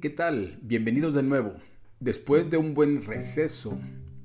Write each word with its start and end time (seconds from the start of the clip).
¿Qué 0.00 0.08
tal? 0.08 0.58
Bienvenidos 0.62 1.12
de 1.12 1.22
nuevo. 1.22 1.52
Después 1.98 2.48
de 2.48 2.56
un 2.56 2.72
buen 2.72 3.02
receso 3.02 3.78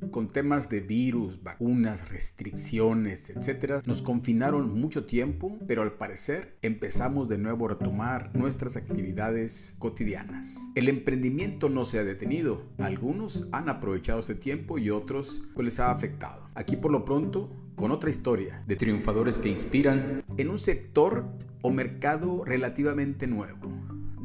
con 0.09 0.29
temas 0.29 0.69
de 0.69 0.79
virus, 0.79 1.43
vacunas, 1.43 2.07
restricciones, 2.07 3.29
etc., 3.29 3.85
nos 3.85 4.01
confinaron 4.01 4.73
mucho 4.73 5.05
tiempo, 5.05 5.59
pero 5.67 5.81
al 5.81 5.91
parecer 5.97 6.55
empezamos 6.61 7.27
de 7.27 7.39
nuevo 7.39 7.65
a 7.65 7.71
retomar 7.71 8.33
nuestras 8.33 8.77
actividades 8.77 9.75
cotidianas. 9.77 10.71
El 10.75 10.87
emprendimiento 10.87 11.67
no 11.67 11.83
se 11.83 11.99
ha 11.99 12.05
detenido. 12.05 12.63
Algunos 12.77 13.49
han 13.51 13.67
aprovechado 13.67 14.21
este 14.21 14.35
tiempo 14.35 14.77
y 14.77 14.91
otros 14.91 15.43
pues 15.55 15.65
les 15.65 15.81
ha 15.81 15.91
afectado. 15.91 16.49
Aquí 16.55 16.77
por 16.77 16.91
lo 16.93 17.03
pronto 17.03 17.51
con 17.75 17.91
otra 17.91 18.09
historia 18.09 18.63
de 18.65 18.77
triunfadores 18.77 19.39
que 19.39 19.49
inspiran 19.49 20.23
en 20.37 20.49
un 20.49 20.57
sector 20.57 21.25
o 21.61 21.69
mercado 21.69 22.45
relativamente 22.45 23.27
nuevo 23.27 23.74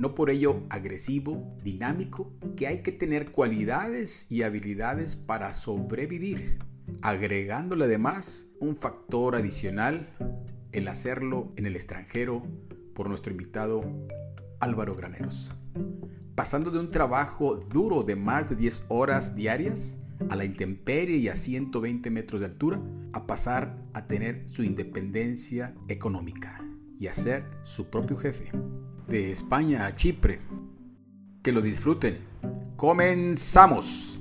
no 0.00 0.14
por 0.14 0.30
ello 0.30 0.62
agresivo, 0.70 1.54
dinámico, 1.62 2.32
que 2.56 2.66
hay 2.66 2.78
que 2.78 2.90
tener 2.90 3.32
cualidades 3.32 4.26
y 4.30 4.42
habilidades 4.42 5.14
para 5.14 5.52
sobrevivir, 5.52 6.58
agregándole 7.02 7.84
además 7.84 8.46
un 8.60 8.76
factor 8.76 9.36
adicional, 9.36 10.08
el 10.72 10.88
hacerlo 10.88 11.52
en 11.56 11.66
el 11.66 11.76
extranjero 11.76 12.42
por 12.94 13.10
nuestro 13.10 13.30
invitado 13.30 13.82
Álvaro 14.58 14.94
Graneros. 14.94 15.52
Pasando 16.34 16.70
de 16.70 16.78
un 16.78 16.90
trabajo 16.90 17.56
duro 17.56 18.02
de 18.02 18.16
más 18.16 18.48
de 18.48 18.56
10 18.56 18.86
horas 18.88 19.36
diarias 19.36 20.00
a 20.30 20.36
la 20.36 20.46
intemperie 20.46 21.18
y 21.18 21.28
a 21.28 21.36
120 21.36 22.08
metros 22.08 22.40
de 22.40 22.46
altura, 22.46 22.80
a 23.12 23.26
pasar 23.26 23.76
a 23.92 24.06
tener 24.06 24.48
su 24.48 24.62
independencia 24.62 25.74
económica 25.88 26.58
y 26.98 27.08
a 27.08 27.12
ser 27.12 27.44
su 27.64 27.90
propio 27.90 28.16
jefe 28.16 28.50
de 29.10 29.32
España 29.32 29.86
a 29.86 29.96
Chipre. 29.96 30.38
Que 31.42 31.50
lo 31.50 31.60
disfruten. 31.60 32.18
Comenzamos. 32.76 34.20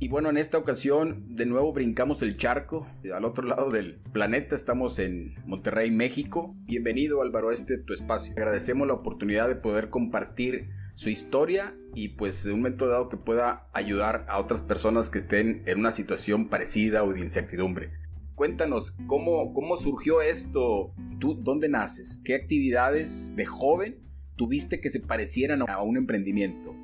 Y 0.00 0.08
bueno, 0.08 0.30
en 0.30 0.36
esta 0.36 0.58
ocasión 0.58 1.24
de 1.36 1.46
nuevo 1.46 1.72
brincamos 1.72 2.22
el 2.22 2.36
charco 2.36 2.88
al 3.14 3.24
otro 3.24 3.46
lado 3.46 3.70
del 3.70 4.00
planeta. 4.12 4.56
Estamos 4.56 4.98
en 4.98 5.36
Monterrey, 5.46 5.92
México. 5.92 6.56
Bienvenido 6.64 7.22
Álvaro, 7.22 7.52
este 7.52 7.78
tu 7.78 7.92
espacio. 7.92 8.34
Agradecemos 8.36 8.88
la 8.88 8.94
oportunidad 8.94 9.46
de 9.46 9.54
poder 9.54 9.90
compartir 9.90 10.70
su 10.94 11.10
historia 11.10 11.76
y 11.94 12.08
pues 12.08 12.44
un 12.46 12.58
momento 12.58 12.88
dado 12.88 13.08
que 13.08 13.16
pueda 13.16 13.68
ayudar 13.72 14.24
a 14.28 14.38
otras 14.38 14.62
personas 14.62 15.10
que 15.10 15.18
estén 15.18 15.62
en 15.66 15.78
una 15.78 15.92
situación 15.92 16.48
parecida 16.48 17.04
o 17.04 17.12
de 17.12 17.20
incertidumbre. 17.20 17.92
Cuéntanos, 18.34 18.96
¿cómo, 19.06 19.52
cómo 19.52 19.76
surgió 19.76 20.20
esto? 20.20 20.92
¿Tú 21.20 21.34
dónde 21.40 21.68
naces? 21.68 22.20
¿Qué 22.24 22.34
actividades 22.34 23.36
de 23.36 23.46
joven 23.46 24.02
tuviste 24.36 24.80
que 24.80 24.90
se 24.90 25.00
parecieran 25.00 25.62
a 25.68 25.82
un 25.82 25.96
emprendimiento? 25.96 26.74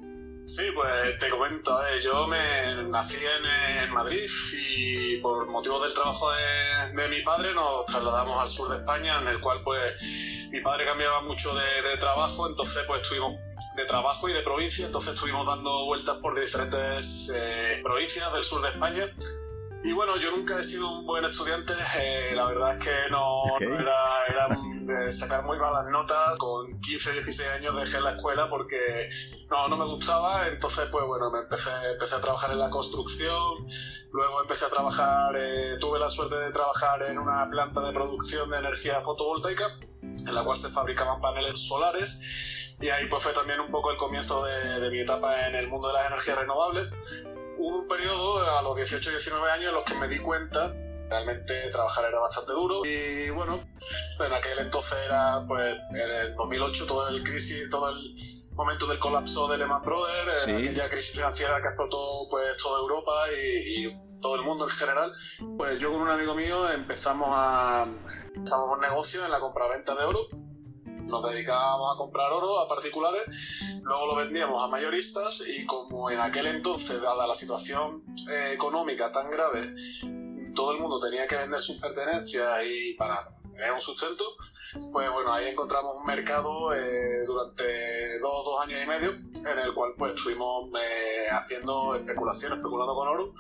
Sí, 0.47 0.65
pues 0.75 1.19
te 1.21 1.29
comento, 1.29 1.71
yo 2.03 2.27
me 2.27 2.83
nací 2.89 3.19
en, 3.85 3.93
Madrid 3.93 4.29
y 4.77 5.17
por 5.19 5.49
motivos 5.49 5.83
del 5.83 5.95
trabajo 5.95 6.29
de, 6.95 7.09
mi 7.09 7.21
padre 7.23 7.55
nos 7.55 7.87
trasladamos 7.87 8.41
al 8.41 8.49
sur 8.49 8.71
de 8.71 8.79
España, 8.79 9.21
en 9.21 9.29
el 9.29 9.41
cual 9.41 9.63
pues 9.63 10.49
mi 10.51 10.61
padre 10.61 10.87
cambiaba 10.87 11.23
mucho 11.23 11.55
de, 11.55 11.91
de 11.91 11.97
trabajo, 11.99 12.49
entonces 12.49 12.83
pues 12.87 13.03
estuvimos 13.03 13.35
de 13.77 13.85
trabajo 13.85 14.29
y 14.29 14.33
de 14.33 14.41
provincia, 14.43 14.87
entonces 14.87 15.15
estuvimos 15.15 15.47
dando 15.47 15.87
vueltas 15.87 16.17
por 16.17 16.39
diferentes 16.39 17.33
eh, 17.35 17.81
provincias 17.83 18.33
del 18.33 18.45
sur 18.45 18.63
de 18.63 18.71
España. 18.71 19.15
Y 19.83 19.93
bueno, 19.93 20.17
yo 20.19 20.31
nunca 20.37 20.61
he 20.61 20.63
sido 20.63 20.91
un 20.93 21.07
buen 21.07 21.25
estudiante, 21.25 21.73
eh, 21.99 22.33
la 22.35 22.45
verdad 22.47 22.77
es 22.77 22.85
que 22.85 23.11
no, 23.11 23.45
era, 23.59 24.27
era 24.29 24.49
eh, 24.49 25.11
sacar 25.11 25.45
muy 25.45 25.59
malas 25.59 25.89
notas, 25.89 26.37
con 26.39 26.79
15, 26.83 27.15
16 27.15 27.49
años 27.49 27.75
dejé 27.77 27.99
la 28.03 28.11
escuela 28.11 28.51
porque 28.51 29.09
no, 29.51 29.69
no 29.69 29.79
me 29.79 29.87
gustaba, 29.87 30.49
entonces 30.49 30.87
pues 30.93 31.07
bueno, 31.07 31.31
me 31.31 31.39
empecé, 31.39 31.71
empecé 31.93 32.15
a 32.15 32.21
trabajar 32.21 32.51
en 32.51 32.59
la 32.59 32.69
construcción, 32.69 33.55
luego 34.13 34.43
empecé 34.43 34.67
a 34.67 34.69
trabajar, 34.69 35.35
tuve 35.81 35.99
la 35.99 36.11
suerte 36.11 36.37
de 36.37 36.51
trabajar 36.51 37.03
en 37.05 37.19
una 37.19 37.49
planta 37.51 37.81
de 37.81 37.95
producción 37.95 38.51
de 38.51 38.59
energía 38.59 39.01
fotovoltaica, 39.01 39.65
en 40.27 40.35
la 40.35 40.43
cual 40.45 40.57
se 40.57 40.69
fabricaban 40.69 41.21
paneles 41.21 41.59
solares 41.59 42.77
y 42.81 42.89
ahí 42.89 43.07
pues 43.07 43.23
fue 43.23 43.33
también 43.33 43.61
un 43.61 43.71
poco 43.71 43.91
el 43.91 43.97
comienzo 43.97 44.45
de, 44.45 44.91
mi 44.91 45.01
etapa 45.01 45.49
en 45.49 45.55
el 45.55 45.69
mundo 45.69 45.89
de 45.89 45.95
las 45.95 46.07
energías 46.07 46.39
renovables. 46.39 46.89
Hubo 47.59 47.81
un 47.81 47.89
periodo 47.89 48.59
a 48.59 48.63
los 48.63 48.77
18 48.77 49.11
19 49.11 49.51
años 49.51 49.69
en 49.69 49.75
los 49.75 49.85
que 49.85 49.95
me 49.97 50.09
di 50.09 50.19
cuenta 50.19 50.75
realmente 51.11 51.71
trabajar 51.71 52.07
era 52.09 52.21
bastante 52.21 52.53
duro. 52.53 52.83
Y 52.85 53.29
bueno, 53.31 53.63
en 54.25 54.33
aquel 54.33 54.59
entonces 54.61 54.99
era 55.05 55.45
pues 55.47 55.77
en 55.91 56.11
el 56.11 56.35
2008 56.37 56.87
todo 56.87 57.09
el 57.09 57.23
crisis, 57.23 57.69
todo 57.69 57.91
el 57.91 58.15
momento 58.57 58.87
del 58.87 58.99
colapso 58.99 59.49
de 59.49 59.59
Lehman 59.59 59.83
Brothers, 59.83 60.49
eh, 60.49 60.57
aquella 60.57 60.89
crisis 60.89 61.13
financiera 61.13 61.61
que 61.61 61.69
explotó 61.69 62.29
pues 62.31 62.57
toda 62.63 62.81
Europa 62.81 63.13
y, 63.33 64.11
todo 64.21 64.37
el 64.37 64.43
mundo 64.43 64.65
en 64.65 64.71
general, 64.71 65.11
pues 65.57 65.81
yo 65.81 65.91
con 65.91 66.03
un 66.03 66.11
amigo 66.11 66.35
mío 66.35 66.71
empezamos 66.71 67.31
a 67.33 67.87
empezamos 68.35 68.69
un 68.71 68.81
negocio 68.81 69.25
en 69.25 69.31
la 69.31 69.41
compraventa 69.41 69.95
de 69.95 70.05
oro. 70.05 70.29
Nos 70.85 71.25
dedicábamos 71.25 71.95
a 71.95 71.97
comprar 71.97 72.31
oro 72.31 72.61
a 72.61 72.69
particulares, 72.69 73.81
luego 73.83 74.09
lo 74.09 74.17
vendíamos 74.17 74.63
a 74.63 74.69
mayoristas 74.69 75.43
y 75.49 75.65
como 75.65 76.11
en 76.11 76.21
aquel 76.21 76.49
entonces, 76.49 77.01
dada 77.01 77.27
la 77.27 77.35
situación 77.35 78.05
eh, 78.31 78.53
económica 78.53 79.11
tan 79.11 79.31
grave, 79.31 79.75
todo 80.55 80.73
el 80.73 80.79
mundo 80.79 80.99
tenía 80.99 81.27
que 81.27 81.37
vender 81.37 81.61
sus 81.61 81.77
pertenencias 81.77 82.65
y 82.65 82.95
para 82.95 83.17
tener 83.53 83.73
un 83.73 83.81
sustento, 83.81 84.25
pues 84.93 85.11
bueno, 85.11 85.33
ahí 85.33 85.49
encontramos 85.49 85.97
un 85.97 86.07
mercado 86.07 86.75
eh, 86.75 87.25
durante 87.27 88.19
dos, 88.19 88.45
dos 88.45 88.61
años 88.63 88.81
y 88.83 88.87
medio 88.87 89.11
en 89.11 89.59
el 89.59 89.75
cual 89.75 89.93
pues 89.99 90.15
estuvimos 90.15 90.69
eh, 90.79 91.27
haciendo 91.31 91.95
especulación, 91.95 92.53
especulando 92.53 92.95
con 92.95 93.09
oro 93.09 93.35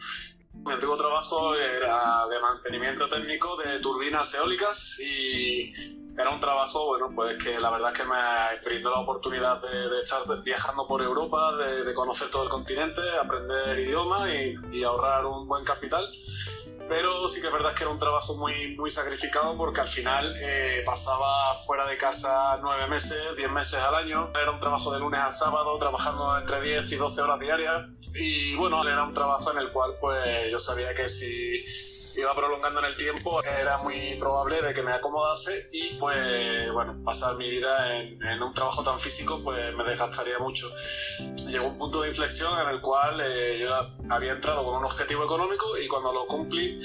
mi 0.65 0.73
antiguo 0.73 0.97
trabajo 0.97 1.55
era 1.55 2.27
de 2.27 2.41
mantenimiento 2.41 3.09
técnico 3.09 3.57
de 3.57 3.79
turbinas 3.81 4.35
eólicas 4.35 4.99
y 5.01 5.73
era 6.19 6.31
un 6.31 6.41
trabajo, 6.41 6.87
bueno, 6.87 7.11
pues 7.15 7.43
que 7.43 7.59
la 7.61 7.71
verdad 7.71 7.93
es 7.93 8.01
que 8.01 8.07
me 8.07 8.65
brindó 8.65 8.91
la 8.91 9.01
oportunidad 9.01 9.63
de, 9.63 10.03
estar 10.03 10.21
viajando 10.45 10.87
por 10.87 11.01
Europa, 11.03 11.57
de, 11.57 11.95
conocer 11.95 12.31
todo 12.31 12.43
el 12.43 12.49
continente, 12.49 13.01
aprender 13.23 13.79
idiomas 13.79 14.29
y, 14.29 14.59
y, 14.73 14.83
ahorrar 14.83 15.25
un 15.25 15.49
buen 15.49 15.65
capital. 15.65 16.07
Pero 16.91 17.29
sí 17.29 17.41
que 17.41 17.47
es 17.47 17.53
verdad 17.53 17.73
que 17.73 17.85
era 17.85 17.93
un 17.93 18.01
trabajo 18.01 18.35
muy, 18.35 18.75
muy 18.77 18.91
sacrificado 18.91 19.57
porque 19.57 19.81
al 19.81 19.87
final 19.87 20.35
eh, 20.43 20.83
pasaba 20.85 21.55
fuera 21.55 21.87
de 21.87 21.97
casa 21.97 22.59
nueve 22.61 22.89
meses, 22.89 23.37
diez 23.37 23.49
meses 23.49 23.79
al 23.79 23.95
año. 23.95 24.33
Era 24.35 24.51
un 24.51 24.59
trabajo 24.59 24.93
de 24.93 24.99
lunes 24.99 25.21
a 25.21 25.31
sábado, 25.31 25.79
trabajando 25.79 26.37
entre 26.37 26.61
10 26.61 26.91
y 26.91 26.97
12 26.97 27.21
horas 27.23 27.39
diarias. 27.39 27.87
Y 28.17 28.57
bueno, 28.57 28.83
era 28.87 29.05
un 29.05 29.15
trabajo 29.15 29.53
en 29.53 29.59
el 29.59 29.71
cual 29.71 29.93
pues 30.01 30.51
yo 30.51 30.59
sabía 30.59 30.93
que 30.93 31.09
si 31.09 31.63
iba 32.17 32.35
prolongando 32.35 32.81
en 32.81 32.87
el 32.87 32.97
tiempo, 32.97 33.43
era 33.43 33.79
muy 33.79 34.15
probable 34.19 34.61
de 34.63 34.75
que 34.75 34.83
me 34.83 34.93
acomodase 34.93 35.69
y 35.73 35.97
pues 35.99 36.73
bueno, 36.73 37.03
pasar 37.05 37.37
mi 37.37 37.51
vida 37.51 37.97
en, 37.97 38.43
un 38.43 38.55
trabajo 38.55 38.83
tan 38.83 38.99
físico 38.99 39.41
pues 39.43 39.75
me 39.75 39.85
desgastaría 39.85 40.39
mucho. 40.39 40.67
Llegó 41.49 41.69
un 41.69 41.79
punto 41.79 42.03
de 42.03 42.09
inflexión 42.09 42.51
en 42.61 42.69
el 42.69 42.81
cual 42.81 43.21
eh, 43.21 43.59
yo 43.61 43.75
había 44.11 44.33
entrado 44.33 44.65
con 44.65 44.77
un 44.77 44.85
objetivo 44.85 45.25
económico 45.25 45.79
y 45.79 45.89
cuando 45.89 46.13
lo 46.13 46.27
cumplí 46.27 46.79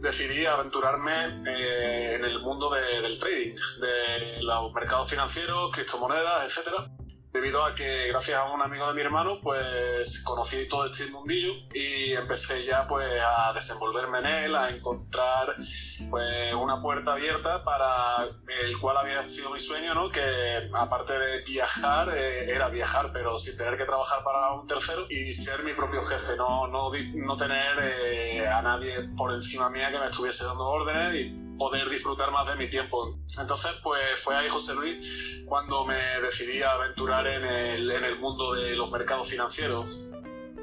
decidí 0.00 0.46
aventurarme 0.46 1.42
eh, 1.46 2.14
en 2.14 2.24
el 2.24 2.40
mundo 2.40 2.70
del 2.70 3.18
trading, 3.18 3.54
de 3.80 4.42
los 4.42 4.72
mercados 4.72 5.10
financieros, 5.10 5.70
criptomonedas, 5.72 6.44
etcétera 6.44 6.90
debido 7.36 7.62
a 7.64 7.74
que 7.74 8.08
gracias 8.08 8.38
a 8.38 8.44
un 8.44 8.62
amigo 8.62 8.86
de 8.88 8.94
mi 8.94 9.02
hermano 9.02 9.40
pues 9.42 10.22
conocí 10.24 10.66
todo 10.68 10.86
este 10.86 11.06
mundillo 11.10 11.52
y 11.74 12.12
empecé 12.12 12.62
ya 12.62 12.86
pues 12.86 13.06
a 13.22 13.52
desenvolverme 13.52 14.20
en 14.20 14.26
él, 14.26 14.56
a 14.56 14.70
encontrar 14.70 15.54
pues 16.10 16.54
una 16.54 16.80
puerta 16.80 17.12
abierta 17.12 17.62
para 17.62 17.88
el 18.64 18.78
cual 18.78 18.96
había 18.96 19.22
sido 19.28 19.50
mi 19.50 19.58
sueño, 19.58 19.94
¿no? 19.94 20.10
Que 20.10 20.22
aparte 20.74 21.18
de 21.18 21.42
viajar, 21.42 22.08
eh, 22.16 22.50
era 22.50 22.68
viajar 22.70 23.10
pero 23.12 23.36
sin 23.36 23.56
tener 23.58 23.76
que 23.76 23.84
trabajar 23.84 24.24
para 24.24 24.54
un 24.54 24.66
tercero 24.66 25.06
y 25.10 25.32
ser 25.32 25.62
mi 25.62 25.74
propio 25.74 26.00
jefe, 26.02 26.36
no, 26.36 26.66
no, 26.68 26.90
no 27.14 27.36
tener 27.36 27.76
eh, 27.80 28.48
a 28.48 28.62
nadie 28.62 29.10
por 29.16 29.30
encima 29.32 29.68
mía 29.68 29.90
que 29.90 29.98
me 29.98 30.06
estuviese 30.06 30.44
dando 30.44 30.64
órdenes 30.64 31.14
y 31.14 31.45
poder 31.56 31.88
disfrutar 31.88 32.30
más 32.30 32.48
de 32.48 32.56
mi 32.56 32.68
tiempo. 32.68 33.18
Entonces, 33.40 33.72
pues 33.82 34.00
fue 34.22 34.36
ahí 34.36 34.48
José 34.48 34.74
Luis 34.74 35.44
cuando 35.46 35.84
me 35.84 35.96
decidí 36.22 36.62
a 36.62 36.72
aventurar 36.72 37.26
en 37.26 37.44
el, 37.44 37.90
en 37.90 38.04
el 38.04 38.18
mundo 38.18 38.54
de 38.54 38.76
los 38.76 38.90
mercados 38.90 39.28
financieros. 39.28 40.10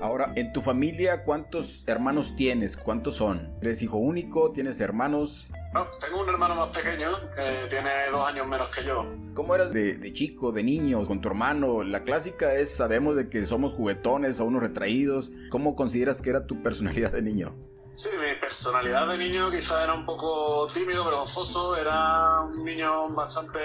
Ahora, 0.02 0.34
en 0.36 0.52
tu 0.52 0.62
familia, 0.62 1.24
¿cuántos 1.24 1.88
hermanos 1.88 2.36
tienes? 2.36 2.76
¿Cuántos 2.76 3.16
son? 3.16 3.54
¿Eres 3.62 3.82
hijo 3.84 3.96
único? 3.96 4.52
¿Tienes 4.52 4.82
hermanos? 4.82 5.50
No, 5.74 5.88
tengo 6.02 6.22
un 6.22 6.30
hermano 6.30 6.56
más 6.56 6.76
pequeño, 6.76 7.08
que 7.34 7.70
tiene 7.70 7.90
dos 8.12 8.28
años 8.28 8.46
menos 8.46 8.76
que 8.76 8.84
yo. 8.84 9.04
¿Cómo 9.34 9.56
eras 9.56 9.72
de, 9.72 9.96
de, 9.96 10.12
chico, 10.12 10.52
de 10.52 10.62
niño, 10.62 11.02
con 11.06 11.22
tu 11.22 11.30
hermano? 11.30 11.86
La 11.86 12.04
clásica 12.04 12.54
es, 12.54 12.76
sabemos 12.76 13.16
de 13.16 13.30
que 13.30 13.46
somos 13.46 13.72
juguetones 13.72 14.42
o 14.42 14.46
unos 14.46 14.62
retraídos. 14.62 15.32
¿Cómo 15.50 15.76
consideras 15.76 16.22
que 16.22 16.32
era 16.32 16.48
tu 16.48 16.62
personalidad 16.62 17.14
de 17.14 17.22
niño? 17.22 17.56
Sí, 17.96 18.10
mi 18.20 18.36
personalidad 18.40 19.08
de 19.08 19.18
niño 19.18 19.52
quizás 19.52 19.84
era 19.84 19.94
un 19.94 20.06
poco 20.06 20.68
tímido, 20.74 21.06
vergonzoso, 21.06 21.78
era 21.78 22.42
un 22.42 22.66
niño 22.66 23.10
bastante 23.16 23.60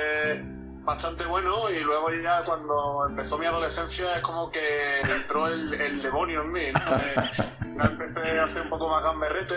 bastante 0.88 1.26
bueno 1.26 1.68
y 1.68 1.80
luego 1.80 2.08
ya 2.14 2.42
cuando 2.42 3.06
empezó 3.06 3.36
mi 3.36 3.44
adolescencia 3.44 4.16
es 4.16 4.22
como 4.22 4.50
que 4.50 5.00
entró 5.00 5.46
el, 5.46 6.00
demonio 6.00 6.40
en 6.40 6.52
mí. 6.52 6.62
¿no? 6.72 7.84
empecé 7.84 8.40
a 8.40 8.48
ser 8.48 8.62
un 8.62 8.70
poco 8.70 8.88
más 8.88 9.04
gamberrete, 9.04 9.54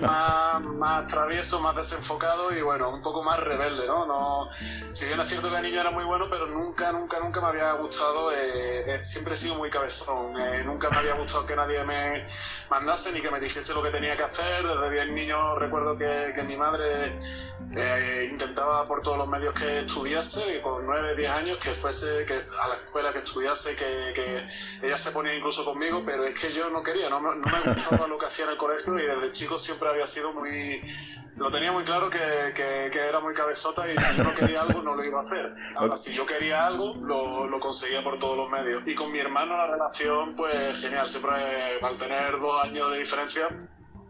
más, 0.00 0.60
más 0.60 1.06
travieso, 1.06 1.60
más 1.60 1.76
desenfocado 1.76 2.52
y 2.52 2.62
bueno, 2.62 2.90
un 2.90 3.00
poco 3.00 3.22
más 3.22 3.38
rebelde, 3.38 3.86
¿no? 3.86 4.06
no 4.06 4.50
si 4.52 5.06
bien 5.06 5.20
es 5.20 5.28
cierto 5.28 5.48
que 5.48 5.56
el 5.56 5.62
niño 5.62 5.80
era 5.80 5.90
muy 5.90 6.04
bueno, 6.04 6.26
pero 6.28 6.46
nunca, 6.46 6.92
nunca, 6.92 7.18
nunca 7.20 7.40
me 7.40 7.46
había 7.48 7.72
gustado, 7.74 8.32
eh, 8.32 8.36
eh, 8.86 9.04
siempre 9.04 9.34
he 9.34 9.36
sido 9.36 9.54
muy 9.54 9.70
cabezón, 9.70 10.38
eh, 10.38 10.64
nunca 10.64 10.90
me 10.90 10.96
había 10.96 11.14
gustado 11.14 11.46
que 11.46 11.56
nadie 11.56 11.82
me 11.84 12.26
mandase 12.70 13.12
ni 13.12 13.20
que 13.20 13.30
me 13.30 13.40
dijese 13.40 13.72
lo 13.72 13.82
que 13.82 13.90
tenía 13.90 14.16
que 14.16 14.24
hacer. 14.24 14.66
Desde 14.66 14.90
bien 14.90 15.14
niño 15.14 15.54
recuerdo 15.56 15.96
que, 15.96 16.32
que 16.34 16.42
mi 16.42 16.56
madre 16.56 17.18
intentaba 18.30 18.86
por 18.86 19.02
todos 19.02 19.18
los 19.18 19.28
medios 19.28 19.54
que 19.54 19.80
estudiase, 19.80 20.60
con 20.72 20.86
9, 20.86 21.14
10 21.16 21.30
años, 21.30 21.58
que 21.58 21.70
fuese 21.70 22.24
que 22.24 22.32
a 22.34 22.68
la 22.68 22.74
escuela, 22.76 23.12
que 23.12 23.18
estudiase, 23.18 23.76
que, 23.76 24.12
que 24.14 24.86
ella 24.86 24.96
se 24.96 25.10
ponía 25.10 25.34
incluso 25.34 25.64
conmigo, 25.64 26.02
pero 26.04 26.24
es 26.24 26.38
que 26.38 26.50
yo 26.50 26.70
no 26.70 26.82
quería, 26.82 27.10
no, 27.10 27.20
no 27.20 27.34
me 27.34 27.74
gustaba 27.74 28.06
lo 28.06 28.16
que 28.16 28.26
hacía 28.26 28.46
en 28.46 28.52
el 28.52 28.56
colegio 28.56 28.98
y 28.98 29.06
desde 29.06 29.32
chico 29.32 29.58
siempre 29.58 29.88
había 29.88 30.06
sido 30.06 30.32
muy... 30.32 30.82
Lo 31.36 31.50
tenía 31.50 31.72
muy 31.72 31.84
claro 31.84 32.08
que, 32.08 32.18
que, 32.54 32.98
era 32.98 33.20
muy 33.20 33.34
cabezota 33.34 33.90
y 33.90 33.98
si 33.98 34.16
yo 34.16 34.24
no 34.24 34.34
quería 34.34 34.62
algo 34.62 34.82
no 34.82 34.94
lo 34.94 35.04
iba 35.04 35.20
a 35.20 35.24
hacer. 35.24 35.54
Ahora, 35.76 35.96
si 35.96 36.12
yo 36.12 36.24
quería 36.26 36.66
algo, 36.66 36.94
lo, 37.02 37.46
lo 37.48 37.60
conseguía 37.60 38.02
por 38.02 38.18
todos 38.18 38.36
los 38.36 38.50
medios. 38.50 38.82
Y 38.86 38.94
con 38.94 39.10
mi 39.12 39.18
hermano 39.18 39.56
la 39.56 39.66
relación, 39.66 40.36
pues 40.36 40.80
genial, 40.80 41.08
siempre 41.08 41.32
al 41.82 41.96
tener 41.98 42.38
dos 42.38 42.64
años 42.64 42.90
de 42.90 42.98
diferencia, 42.98 43.48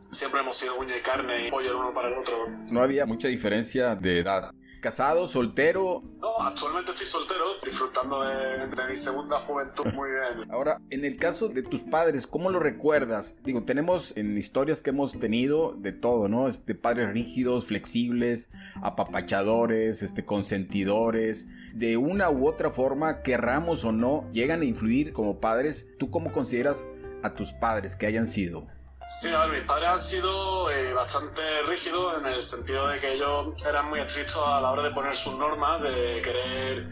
siempre 0.01 0.41
hemos 0.41 0.57
sido 0.57 0.77
uña 0.79 0.97
y 0.97 1.01
carne 1.01 1.47
y 1.47 1.51
pollo 1.51 1.71
el 1.71 1.77
uno 1.77 1.95
para 1.95 2.09
el 2.09 2.15
otro. 2.19 2.35
No 2.71 2.83
había 2.83 3.07
mucha 3.07 3.29
diferencia 3.29 3.95
de 3.95 4.21
edad. 4.21 4.53
¿Casado, 4.83 5.29
soltero? 5.29 6.03
No, 6.21 6.29
actualmente 6.41 6.91
estoy 6.91 7.07
soltero, 7.07 7.45
disfrutando 7.65 8.21
de, 8.25 8.59
mi 8.91 8.97
segunda 8.97 9.37
juventud 9.37 9.85
muy 9.95 10.11
bien. 10.11 10.51
Ahora, 10.51 10.81
en 10.91 11.05
el 11.05 11.19
caso 11.19 11.49
de 11.49 11.63
tus 11.63 11.83
padres, 11.83 12.27
¿cómo 12.27 12.51
lo 12.51 12.59
recuerdas? 12.59 13.39
Digo, 13.45 13.63
tenemos 13.63 14.17
en 14.17 14.37
historias 14.37 14.83
que 14.83 14.91
hemos 14.91 15.21
tenido 15.21 15.77
de 15.79 15.93
todo, 15.93 16.27
¿no? 16.29 16.49
Este, 16.49 16.75
padres 16.75 17.13
rígidos, 17.13 17.67
flexibles, 17.67 18.51
apapachadores, 18.83 20.03
este, 20.03 20.25
consentidores. 20.25 21.47
De 21.73 21.97
una 21.97 22.29
u 22.31 22.49
otra 22.49 22.73
forma, 22.73 23.23
querramos 23.23 23.85
o 23.85 23.93
no, 23.93 24.29
llegan 24.33 24.63
a 24.63 24.65
influir 24.65 25.13
como 25.13 25.39
padres. 25.39 25.91
¿Tú 26.01 26.11
cómo 26.11 26.33
consideras 26.33 26.85
a 27.23 27.37
tus 27.37 27.53
padres 27.53 27.95
que 27.95 28.07
hayan 28.07 28.27
sido? 28.27 28.67
Sí, 29.05 29.29
a 29.29 29.47
ver, 29.47 29.59
mis 29.59 29.65
padres 29.65 29.89
han 29.91 29.99
sido 29.99 30.71
eh, 30.71 30.93
bastante 30.95 31.43
rígidos 31.69 32.19
en 32.21 32.27
el 32.27 32.41
sentido 32.41 32.87
de 32.87 32.99
que 32.99 33.15
ellos 33.15 33.55
eran 33.67 33.91
muy 33.91 33.99
estrictos 33.99 34.41
a 34.47 34.61
la 34.61 34.71
hora 34.71 34.85
de 34.85 34.91
poner 34.93 35.15
sus 35.15 35.37
normas, 35.39 35.83
de 35.83 36.23
querer 36.23 36.87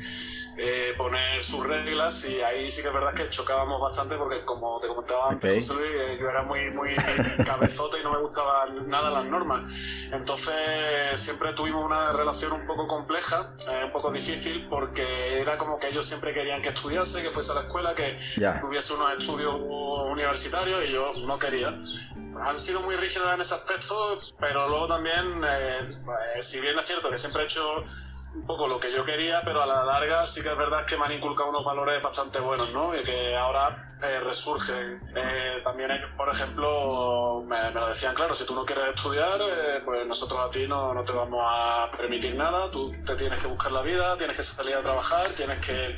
eh, 0.62 0.92
poner 0.98 1.40
sus 1.40 1.66
reglas 1.66 2.22
y 2.26 2.42
ahí 2.42 2.70
sí 2.70 2.82
que 2.82 2.88
es 2.88 2.94
verdad 2.94 3.14
que 3.14 3.30
chocábamos 3.30 3.80
bastante 3.80 4.16
porque 4.16 4.44
como 4.44 4.78
te 4.78 4.88
comentaba 4.88 5.30
antes, 5.30 5.66
José 5.66 5.80
Luis, 5.80 6.02
eh, 6.02 6.18
yo 6.20 6.28
era 6.28 6.42
muy, 6.42 6.70
muy 6.70 6.90
cabezota 7.46 7.98
y 7.98 8.02
no 8.02 8.12
me 8.12 8.18
gustaban 8.18 8.86
nada 8.86 9.10
las 9.10 9.24
normas. 9.24 9.62
Entonces 10.12 11.18
siempre 11.18 11.54
tuvimos 11.54 11.82
una 11.82 12.12
relación 12.12 12.52
un 12.52 12.66
poco 12.66 12.86
compleja, 12.86 13.54
eh, 13.70 13.84
un 13.86 13.92
poco 13.92 14.12
difícil 14.12 14.68
porque 14.68 15.40
era 15.40 15.56
como 15.56 15.78
que 15.78 15.88
ellos 15.88 16.04
siempre 16.04 16.34
querían 16.34 16.60
que 16.60 16.68
estudiase, 16.68 17.22
que 17.22 17.30
fuese 17.30 17.52
a 17.52 17.54
la 17.54 17.60
escuela, 17.62 17.94
que 17.94 18.18
tuviese 18.60 18.92
unos 18.92 19.12
estudios 19.18 19.54
universitarios 20.10 20.86
y 20.86 20.92
yo 20.92 21.14
no 21.24 21.38
quería. 21.38 21.68
Han 22.42 22.58
sido 22.58 22.82
muy 22.82 22.96
rígidos 22.96 23.32
en 23.32 23.40
ese 23.40 23.54
aspecto, 23.54 24.16
pero 24.38 24.68
luego 24.68 24.88
también, 24.88 25.24
si 26.42 26.60
bien 26.60 26.78
es 26.78 26.86
cierto 26.86 27.10
que 27.10 27.16
siempre 27.16 27.42
he 27.42 27.44
hecho 27.46 27.84
un 28.35 28.47
poco 28.47 28.69
lo 28.69 28.79
que 28.79 28.93
yo 28.93 29.05
quería, 29.05 29.43
pero 29.44 29.62
a 29.62 29.67
la 29.67 29.85
larga 29.85 30.27
sí 30.27 30.43
que 30.43 30.50
es 30.50 30.56
verdad 30.56 30.87
que 30.87 30.97
me 30.97 31.05
han 31.05 31.12
inculcado 31.12 31.50
unos 31.50 31.65
valores 31.65 32.03
bastante 32.03 32.41
buenos, 32.41 32.73
¿no? 32.73 32.94
Y 32.94 33.03
que 33.03 33.37
ahora 33.37 33.91
eh, 34.03 34.21
resurgen. 34.21 35.00
Eh, 35.15 35.61
también, 35.62 35.91
por 36.17 36.29
ejemplo, 36.31 37.44
me, 37.47 37.71
lo 37.73 37.87
decían, 37.87 38.15
claro, 38.15 38.32
si 38.35 38.47
tú 38.47 38.55
no 38.55 38.65
quieres 38.65 38.85
estudiar, 38.94 39.41
eh, 39.41 39.82
pues 39.85 40.06
nosotros 40.06 40.41
a 40.41 40.50
ti 40.50 40.67
no, 40.67 40.94
no, 40.94 41.05
te 41.05 41.12
vamos 41.12 41.43
a 41.44 41.91
permitir 41.97 42.35
nada, 42.35 42.71
tú 42.71 42.93
te 43.05 43.15
tienes 43.17 43.41
que 43.41 43.49
buscar 43.49 43.73
la 43.73 43.82
vida, 43.82 44.17
tienes 44.17 44.37
que 44.37 44.43
salir 44.43 44.75
a 44.75 44.82
trabajar, 44.82 45.29
tienes 45.37 45.59
que 45.59 45.97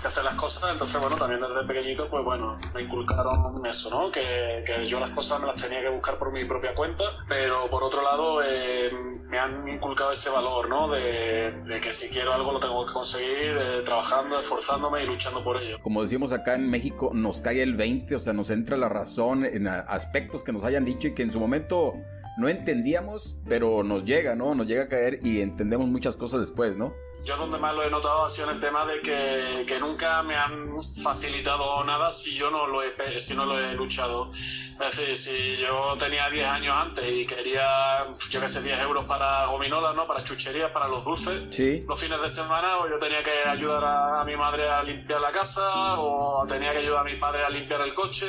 que 0.00 0.08
hacer 0.08 0.24
las 0.24 0.34
cosas. 0.34 0.72
Entonces, 0.72 1.00
bueno, 1.00 1.16
también 1.16 1.40
desde 1.40 1.64
pequeñito, 1.64 2.08
pues 2.08 2.24
bueno, 2.24 2.58
me 2.74 2.82
inculcaron 2.82 3.64
eso, 3.66 3.90
¿no? 3.90 4.10
Que, 4.10 4.64
que 4.66 4.84
yo 4.84 5.00
las 5.00 5.10
cosas 5.10 5.40
me 5.40 5.46
las 5.46 5.60
tenía 5.60 5.80
que 5.80 5.90
buscar 5.90 6.16
por 6.16 6.32
mi 6.32 6.44
propia 6.44 6.74
cuenta, 6.74 7.04
pero 7.28 7.68
por 7.70 7.82
otro 7.82 8.02
lado, 8.02 8.42
eh, 8.42 8.90
me 9.30 9.38
han 9.38 9.68
inculcado 9.68 10.12
ese 10.12 10.30
valor, 10.30 10.68
¿no? 10.68 10.88
De, 10.88 11.62
de, 11.62 11.80
que 11.80 11.92
si 11.92 12.08
quiero 12.08 12.32
algo 12.32 12.52
lo 12.52 12.60
tengo 12.60 12.84
que 12.86 12.92
conseguir 12.92 13.56
eh, 13.56 13.82
trabajando, 13.84 14.38
esforzándome 14.38 15.02
y 15.02 15.06
luchando 15.06 15.42
por 15.44 15.60
ello. 15.60 15.78
Como 15.82 16.02
decimos 16.02 16.32
acá 16.32 16.54
en 16.54 16.68
México, 16.68 17.10
nos 17.14 17.40
cae 17.40 17.62
el 17.62 17.74
20, 17.74 18.16
o 18.16 18.20
sea, 18.20 18.32
nos 18.32 18.50
entra 18.50 18.76
la 18.76 18.88
razón 18.88 19.44
en 19.44 19.68
aspectos 19.68 20.42
que 20.42 20.52
nos 20.52 20.64
hayan 20.64 20.84
dicho 20.84 21.08
y 21.08 21.14
que 21.14 21.22
en 21.22 21.32
su 21.32 21.38
momento 21.38 21.94
no 22.36 22.48
entendíamos, 22.48 23.38
pero 23.48 23.82
nos 23.82 24.04
llega, 24.04 24.34
¿no? 24.34 24.54
Nos 24.54 24.66
llega 24.66 24.84
a 24.84 24.88
caer 24.88 25.20
y 25.22 25.40
entendemos 25.40 25.88
muchas 25.88 26.16
cosas 26.16 26.40
después, 26.40 26.76
¿no? 26.76 26.94
Yo 27.24 27.36
donde 27.36 27.58
más 27.58 27.74
lo 27.74 27.82
he 27.82 27.90
notado 27.90 28.24
ha 28.24 28.28
sido 28.30 28.48
en 28.48 28.56
el 28.56 28.60
tema 28.62 28.86
de 28.86 29.02
que, 29.02 29.66
que 29.66 29.78
nunca 29.78 30.22
me 30.22 30.34
han 30.34 30.70
facilitado 31.02 31.84
nada 31.84 32.14
si 32.14 32.34
yo 32.34 32.50
no 32.50 32.66
lo 32.66 32.82
he, 32.82 33.20
si 33.20 33.34
no 33.34 33.44
lo 33.44 33.58
he 33.60 33.74
luchado. 33.74 34.30
Es 34.30 34.78
decir, 34.78 35.16
si 35.16 35.56
yo 35.56 35.96
tenía 35.98 36.30
10 36.30 36.48
años 36.48 36.74
antes 36.74 37.04
y 37.06 37.26
quería, 37.26 38.06
yo 38.30 38.40
qué 38.40 38.48
sé, 38.48 38.62
10 38.62 38.80
euros 38.80 39.04
para 39.04 39.44
gominolas, 39.46 39.94
¿no? 39.94 40.06
Para 40.06 40.24
chucherías, 40.24 40.70
para 40.70 40.88
los 40.88 41.04
dulces, 41.04 41.48
¿Sí? 41.50 41.84
los 41.86 42.00
fines 42.00 42.22
de 42.22 42.30
semana, 42.30 42.78
o 42.78 42.88
yo 42.88 42.98
tenía 42.98 43.22
que 43.22 43.46
ayudar 43.46 43.84
a, 43.84 44.22
a 44.22 44.24
mi 44.24 44.36
madre 44.36 44.70
a 44.70 44.82
limpiar 44.82 45.20
la 45.20 45.30
casa, 45.30 46.00
o 46.00 46.46
tenía 46.48 46.72
que 46.72 46.78
ayudar 46.78 47.00
a 47.00 47.04
mi 47.04 47.16
padre 47.16 47.44
a 47.44 47.50
limpiar 47.50 47.82
el 47.82 47.92
coche, 47.92 48.26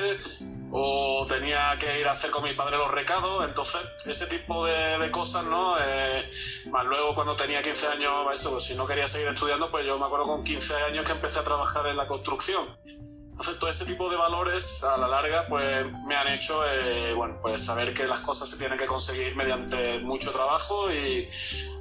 o 0.72 1.26
tenía 1.28 1.78
que 1.80 2.00
ir 2.00 2.08
a 2.08 2.12
hacer 2.12 2.32
con 2.32 2.44
mi 2.44 2.54
padre 2.54 2.78
los 2.78 2.90
recados, 2.92 3.46
entonces 3.48 3.82
ese 4.08 4.26
tipo 4.28 4.66
de, 4.66 5.12
cosas, 5.12 5.46
¿no? 5.46 5.76
Eh, 5.78 6.32
más 6.72 6.86
luego 6.86 7.14
cuando 7.14 7.36
tenía 7.36 7.62
15 7.62 7.88
años, 7.88 8.14
eso, 8.34 8.52
pues, 8.52 8.64
si 8.64 8.76
no 8.76 8.88
quería 8.88 9.08
seguir 9.08 9.28
estudiando, 9.28 9.70
pues 9.70 9.86
yo 9.86 10.00
me 10.00 10.06
acuerdo 10.06 10.28
con 10.28 10.44
15 10.44 10.76
años 10.84 11.06
que 11.06 11.12
empecé 11.12 11.40
a 11.40 11.44
trabajar 11.44 11.88
en 11.88 11.98
la 11.98 12.08
construcción. 12.08 12.78
Entonces 12.86 13.60
todo 13.60 13.70
ese 13.70 13.86
tipo 13.86 14.10
de 14.10 14.18
valores 14.18 14.84
a 14.84 14.98
la 14.98 15.08
larga 15.08 15.48
pues 15.48 15.86
me 16.06 16.16
han 16.16 16.28
hecho 16.28 16.64
eh, 16.66 17.14
bueno, 17.16 17.40
pues 17.42 17.66
saber 17.66 17.94
que 17.94 18.06
las 18.06 18.20
cosas 18.20 18.50
se 18.50 18.58
tienen 18.58 18.78
que 18.78 18.86
conseguir 18.86 19.36
mediante 19.36 20.00
mucho 20.02 20.32
trabajo 20.32 20.92
y, 20.92 21.28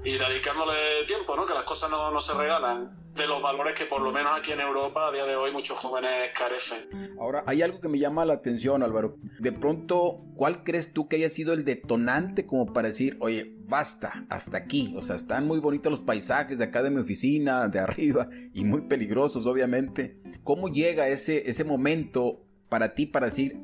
y 0.05 0.13
dedicándole 0.13 1.05
tiempo, 1.07 1.37
¿no? 1.37 1.47
que 1.47 1.53
las 1.53 1.65
cosas 1.65 1.91
no, 1.91 2.11
no 2.13 2.21
se 2.21 2.35
regalan 2.35 3.10
de 3.21 3.27
los 3.27 3.43
valores 3.43 3.75
que 3.79 3.85
por 3.85 4.01
lo 4.01 4.13
menos 4.13 4.33
aquí 4.37 4.53
en 4.53 4.61
Europa 4.61 5.09
a 5.09 5.13
día 5.13 5.27
de 5.27 5.37
hoy 5.37 5.53
muchos 5.53 5.79
jóvenes 5.79 6.11
carecen. 6.37 7.19
Ahora, 7.21 7.45
hay 7.47 7.61
algo 7.61 7.81
que 7.81 7.89
me 7.89 7.99
llama 7.99 8.25
la 8.25 8.35
atención, 8.35 8.83
Álvaro. 8.83 9.17
De 9.39 9.53
pronto, 9.53 10.25
¿cuál 10.35 10.65
crees 10.65 10.93
tú 10.95 11.07
que 11.07 11.17
haya 11.17 11.29
sido 11.29 11.53
el 11.53 11.65
detonante 11.65 12.47
como 12.47 12.73
para 12.73 12.89
decir, 12.89 13.19
oye, 13.21 13.57
basta, 13.69 14.27
hasta 14.31 14.57
aquí? 14.57 14.95
O 14.97 15.03
sea, 15.03 15.17
están 15.17 15.47
muy 15.47 15.61
bonitos 15.61 15.93
los 15.93 16.01
paisajes 16.01 16.59
de 16.59 16.65
acá 16.65 16.83
de 16.83 16.91
mi 16.91 17.01
oficina, 17.01 17.69
de 17.69 17.79
arriba, 17.79 18.29
y 18.55 18.65
muy 18.65 18.83
peligrosos, 18.83 19.47
obviamente. 19.47 20.21
¿Cómo 20.43 20.69
llega 20.69 21.09
ese, 21.09 21.49
ese 21.49 21.65
momento 21.65 22.45
para 22.71 22.95
ti 22.95 23.05
para 23.05 23.27
decir, 23.27 23.61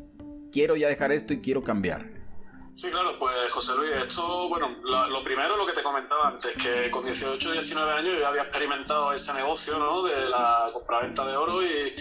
quiero 0.53 0.77
ya 0.77 0.89
dejar 0.89 1.13
esto 1.13 1.33
y 1.33 1.41
quiero 1.41 1.63
cambiar? 1.63 2.16
Sí, 2.77 2.91
claro, 2.91 3.19
pues 3.19 3.51
José 3.51 3.75
Luis, 3.75 3.91
esto, 3.93 4.51
bueno, 4.51 4.77
lo, 4.83 5.25
primero, 5.25 5.57
lo 5.57 5.65
que 5.65 5.73
te 5.73 5.83
comentaba 5.83 6.29
antes, 6.29 6.53
que 6.63 6.91
con 6.91 7.07
18 7.07 7.53
19 7.53 7.91
años 7.91 8.15
yo 8.21 8.29
había 8.29 8.43
experimentado 8.43 9.15
ese 9.15 9.33
negocio, 9.33 9.79
¿no? 9.79 10.03
De 10.03 10.29
la 10.29 10.69
compraventa 10.75 11.25
de 11.25 11.37
oro 11.39 11.63
y, 11.63 11.95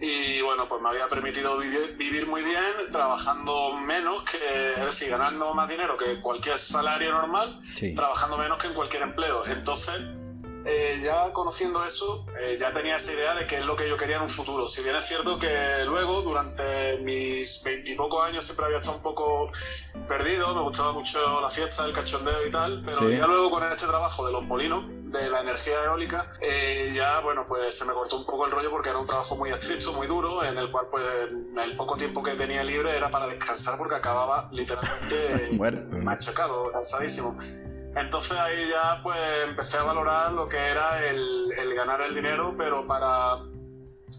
y 0.00 0.40
bueno, 0.40 0.66
pues 0.66 0.80
me 0.80 0.88
había 0.88 1.08
permitido 1.08 1.58
vivir, 1.58 1.96
vivir, 1.98 2.26
muy 2.26 2.42
bien, 2.42 2.64
trabajando 2.90 3.74
menos, 3.74 4.22
que, 4.22 4.38
es 4.78 4.84
decir, 4.86 5.10
ganando 5.10 5.52
más 5.52 5.68
dinero 5.68 5.94
que 5.98 6.18
cualquier 6.20 6.56
salario 6.56 7.12
normal, 7.12 7.60
trabajando 7.94 8.38
menos 8.38 8.56
que 8.56 8.68
en 8.68 8.72
cualquier 8.72 9.02
empleo. 9.02 9.44
Entonces, 9.48 9.94
eh, 10.64 11.00
ya 11.02 11.32
conociendo 11.32 11.84
eso, 11.84 12.26
eh, 12.40 12.56
ya 12.58 12.72
tenía 12.72 12.96
esa 12.96 13.12
idea 13.12 13.34
de 13.34 13.46
qué 13.46 13.56
es 13.56 13.66
lo 13.66 13.76
que 13.76 13.88
yo 13.88 13.96
quería 13.96 14.16
en 14.16 14.22
un 14.22 14.30
futuro. 14.30 14.66
Si 14.66 14.82
bien 14.82 14.96
es 14.96 15.04
cierto 15.04 15.38
que 15.38 15.84
luego, 15.86 16.22
durante 16.22 16.98
mis 17.02 17.62
veintipocos 17.64 18.26
años, 18.26 18.44
siempre 18.44 18.66
había 18.66 18.78
estado 18.78 18.96
un 18.96 19.02
poco 19.02 19.50
perdido, 20.08 20.54
me 20.54 20.62
gustaba 20.62 20.92
mucho 20.92 21.40
la 21.40 21.50
fiesta, 21.50 21.84
el 21.84 21.92
cachondeo 21.92 22.46
y 22.46 22.50
tal, 22.50 22.82
pero 22.84 23.10
ya 23.10 23.26
luego 23.26 23.50
con 23.50 23.70
este 23.70 23.86
trabajo 23.86 24.26
de 24.26 24.32
los 24.32 24.42
molinos, 24.44 25.12
de 25.12 25.28
la 25.28 25.40
energía 25.40 25.84
eólica, 25.84 26.32
eh, 26.40 26.92
ya, 26.94 27.20
bueno, 27.20 27.46
pues 27.46 27.76
se 27.76 27.84
me 27.84 27.92
cortó 27.92 28.16
un 28.16 28.24
poco 28.24 28.46
el 28.46 28.52
rollo 28.52 28.70
porque 28.70 28.88
era 28.88 28.98
un 28.98 29.06
trabajo 29.06 29.36
muy 29.36 29.50
estricto, 29.50 29.92
muy 29.92 30.06
duro, 30.06 30.44
en 30.44 30.56
el 30.56 30.70
cual, 30.70 30.86
pues, 30.90 31.04
el 31.04 31.76
poco 31.76 31.96
tiempo 31.96 32.22
que 32.22 32.32
tenía 32.32 32.64
libre 32.64 32.96
era 32.96 33.10
para 33.10 33.26
descansar 33.26 33.76
porque 33.76 33.96
acababa 33.96 34.48
literalmente 34.52 35.58
machacado, 36.02 36.72
cansadísimo. 36.72 37.36
Entonces 37.96 38.36
ahí 38.38 38.68
ya 38.68 39.00
pues 39.02 39.18
empecé 39.44 39.78
a 39.78 39.84
valorar 39.84 40.32
lo 40.32 40.48
que 40.48 40.56
era 40.56 41.04
el, 41.06 41.74
ganar 41.74 42.00
el 42.00 42.14
dinero, 42.14 42.54
pero 42.56 42.86
para 42.86 43.38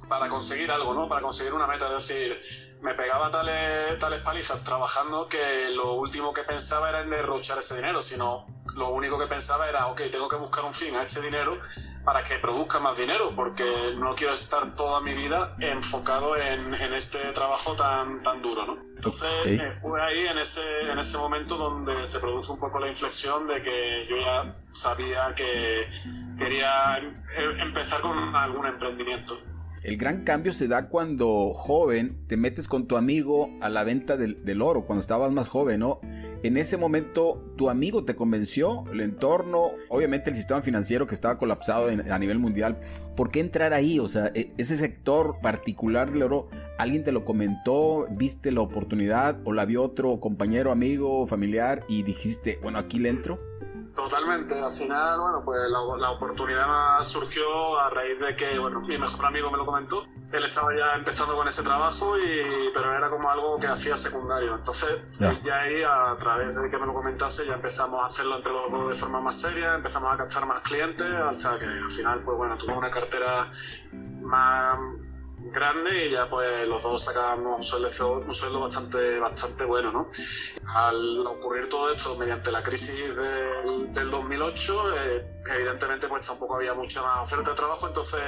para 0.10 0.28
conseguir 0.28 0.72
algo, 0.72 0.94
¿no? 0.94 1.08
Para 1.08 1.22
conseguir 1.22 1.54
una 1.54 1.68
meta. 1.68 1.86
Es 1.98 2.08
decir, 2.08 2.40
me 2.82 2.94
pegaba 2.94 3.32
tales, 3.32 3.98
tales 4.00 4.20
palizas 4.20 4.64
trabajando 4.64 5.28
que 5.28 5.72
lo 5.74 5.94
último 5.94 6.34
que 6.34 6.44
pensaba 6.44 6.90
era 6.90 7.02
en 7.02 7.10
derrochar 7.10 7.60
ese 7.60 7.76
dinero, 7.76 8.02
sino 8.02 8.46
lo 8.76 8.90
único 8.90 9.18
que 9.18 9.28
pensaba 9.28 9.68
era, 9.70 9.88
ok, 9.88 10.02
tengo 10.12 10.28
que 10.28 10.36
buscar 10.36 10.66
un 10.66 10.74
fin 10.74 10.96
a 10.96 11.04
este 11.04 11.22
dinero 11.22 11.60
para 12.04 12.24
que 12.24 12.36
produzca 12.40 12.80
más 12.80 12.98
dinero, 12.98 13.36
porque 13.36 13.66
no 13.98 14.16
quiero 14.16 14.34
estar 14.34 14.76
toda 14.76 15.02
mi 15.02 15.14
vida 15.14 15.56
enfocado 15.60 16.36
en, 16.38 16.74
en 16.76 16.94
este 16.94 17.20
trabajo 17.34 17.74
tan, 17.74 18.22
tan 18.22 18.42
duro, 18.42 18.66
¿no? 18.66 18.78
Entonces 18.96 19.30
eh, 19.46 19.74
fue 19.82 20.02
ahí 20.02 20.28
en 20.28 20.38
ese, 20.38 20.62
en 20.82 20.98
ese 20.98 21.18
momento 21.18 21.58
donde 21.58 22.08
se 22.08 22.20
produce 22.20 22.52
un 22.52 22.60
poco 22.60 22.80
la 22.80 22.88
inflexión 22.88 23.48
de 23.48 23.62
que 23.62 24.06
yo 24.08 24.18
ya 24.18 24.56
sabía 24.72 25.34
que 25.36 25.90
quería 26.38 26.98
em, 26.98 27.60
empezar 27.60 28.02
con 28.02 28.36
algún 28.36 28.68
emprendimiento. 28.68 29.38
El 29.86 29.98
gran 29.98 30.24
cambio 30.24 30.52
se 30.52 30.68
da 30.68 30.90
cuando 30.90 31.54
joven 31.54 32.18
te 32.26 32.38
metes 32.38 32.68
con 32.68 32.88
tu 32.88 32.98
amigo 32.98 33.52
a 33.62 33.70
la 33.70 33.84
venta 33.84 34.18
del, 34.18 34.62
oro, 34.64 34.84
cuando 34.84 35.02
estabas 35.02 35.32
más 35.32 35.48
joven, 35.48 35.82
¿no? 35.82 36.00
En 36.42 36.58
ese 36.58 36.76
momento, 36.76 37.54
¿tu 37.56 37.70
amigo 37.70 38.04
te 38.04 38.16
convenció? 38.16 38.86
¿El 38.92 39.02
entorno? 39.02 39.74
Obviamente 39.90 40.32
el 40.32 40.36
sistema 40.36 40.64
financiero 40.64 41.06
que 41.06 41.14
estaba 41.14 41.38
colapsado 41.38 41.90
a 41.90 42.18
nivel 42.20 42.40
mundial. 42.40 42.80
¿Por 43.16 43.30
qué 43.30 43.40
entrar 43.40 43.74
ahí? 43.74 44.00
O 44.00 44.08
sea, 44.08 44.32
e, 44.34 44.54
ese 44.58 44.76
sector 44.76 45.38
particular 45.44 46.12
del 46.12 46.24
oro, 46.24 46.50
¿alguien 46.80 47.04
te 47.04 47.12
lo 47.12 47.24
comentó? 47.24 48.08
¿Viste 48.10 48.52
la 48.52 48.62
oportunidad? 48.62 49.40
¿O 49.44 49.54
la 49.54 49.66
vio 49.66 49.84
otro 49.84 50.20
compañero, 50.20 50.72
amigo, 50.72 51.28
familiar? 51.28 51.84
Y 51.88 52.02
dijiste, 52.02 52.58
bueno, 52.64 52.80
aquí 52.80 52.98
le 52.98 53.10
entro. 53.10 53.40
Totalmente, 53.96 54.60
al 54.62 54.72
final, 54.72 55.22
bueno, 55.22 55.42
pues 55.46 55.58
la, 55.70 55.80
la, 55.98 56.12
oportunidad 56.12 57.02
surgió 57.02 57.80
a 57.80 57.90
raíz 57.90 58.20
de 58.20 58.36
que, 58.36 58.60
bueno, 58.60 58.82
mi 58.82 58.98
mejor 58.98 59.26
amigo 59.26 59.50
me 59.50 59.58
lo 59.58 59.66
comentó. 59.66 60.06
Él 60.34 60.44
estaba 60.44 60.76
ya 60.76 60.96
empezando 60.96 61.34
con 61.34 61.48
ese 61.48 61.64
trabajo, 61.64 62.18
y, 62.20 62.72
pero 62.74 62.94
era 62.94 63.10
como 63.10 63.30
algo 63.30 63.58
que 63.58 63.68
hacía 63.68 63.96
secundario. 63.96 64.54
Entonces, 64.54 65.08
ya. 65.12 65.32
ya 65.42 65.62
ahí, 65.62 65.82
a 65.82 66.18
través 66.20 66.54
de 66.54 66.70
que 66.70 66.78
me 66.78 66.86
lo 66.86 66.94
comentase, 66.94 67.48
ya 67.48 67.54
empezamos 67.54 68.04
a 68.04 68.08
hacerlo 68.08 68.36
entre 68.36 68.52
los 68.52 68.70
dos 68.70 68.90
de 68.90 68.96
forma 68.96 69.22
más 69.22 69.40
seria, 69.40 69.76
empezamos 69.76 70.12
a 70.12 70.18
captar 70.18 70.46
más 70.46 70.60
clientes, 70.62 71.08
hasta 71.08 71.58
que 71.58 71.66
al 71.66 71.92
final, 71.92 72.22
pues 72.24 72.38
bueno, 72.38 72.58
tuvimos 72.58 72.80
una 72.80 72.92
cartera 72.92 73.50
más 74.22 74.78
grande 75.56 76.08
y 76.08 76.10
ya 76.12 76.30
pues 76.30 76.68
los 76.68 76.84
dos 76.84 77.04
sacábamos 77.04 77.58
un 77.58 77.64
sueldo, 77.64 78.20
un 78.20 78.34
sueldo 78.34 78.60
bastante, 78.60 79.20
bastante 79.20 79.66
bueno, 79.66 79.92
¿no? 79.92 80.10
Al 80.76 81.26
ocurrir 81.26 81.70
todo 81.70 81.92
esto 81.92 82.16
mediante 82.18 82.52
la 82.52 82.62
crisis 82.62 83.16
del, 83.16 83.92
del 83.92 84.12
2008, 84.12 84.98
eh, 84.98 85.42
evidentemente 85.56 86.08
pues 86.08 86.28
tampoco 86.28 86.58
había 86.58 86.74
mucha 86.74 87.02
más 87.02 87.20
oferta 87.20 87.52
de 87.52 87.56
trabajo, 87.56 87.88
entonces 87.88 88.22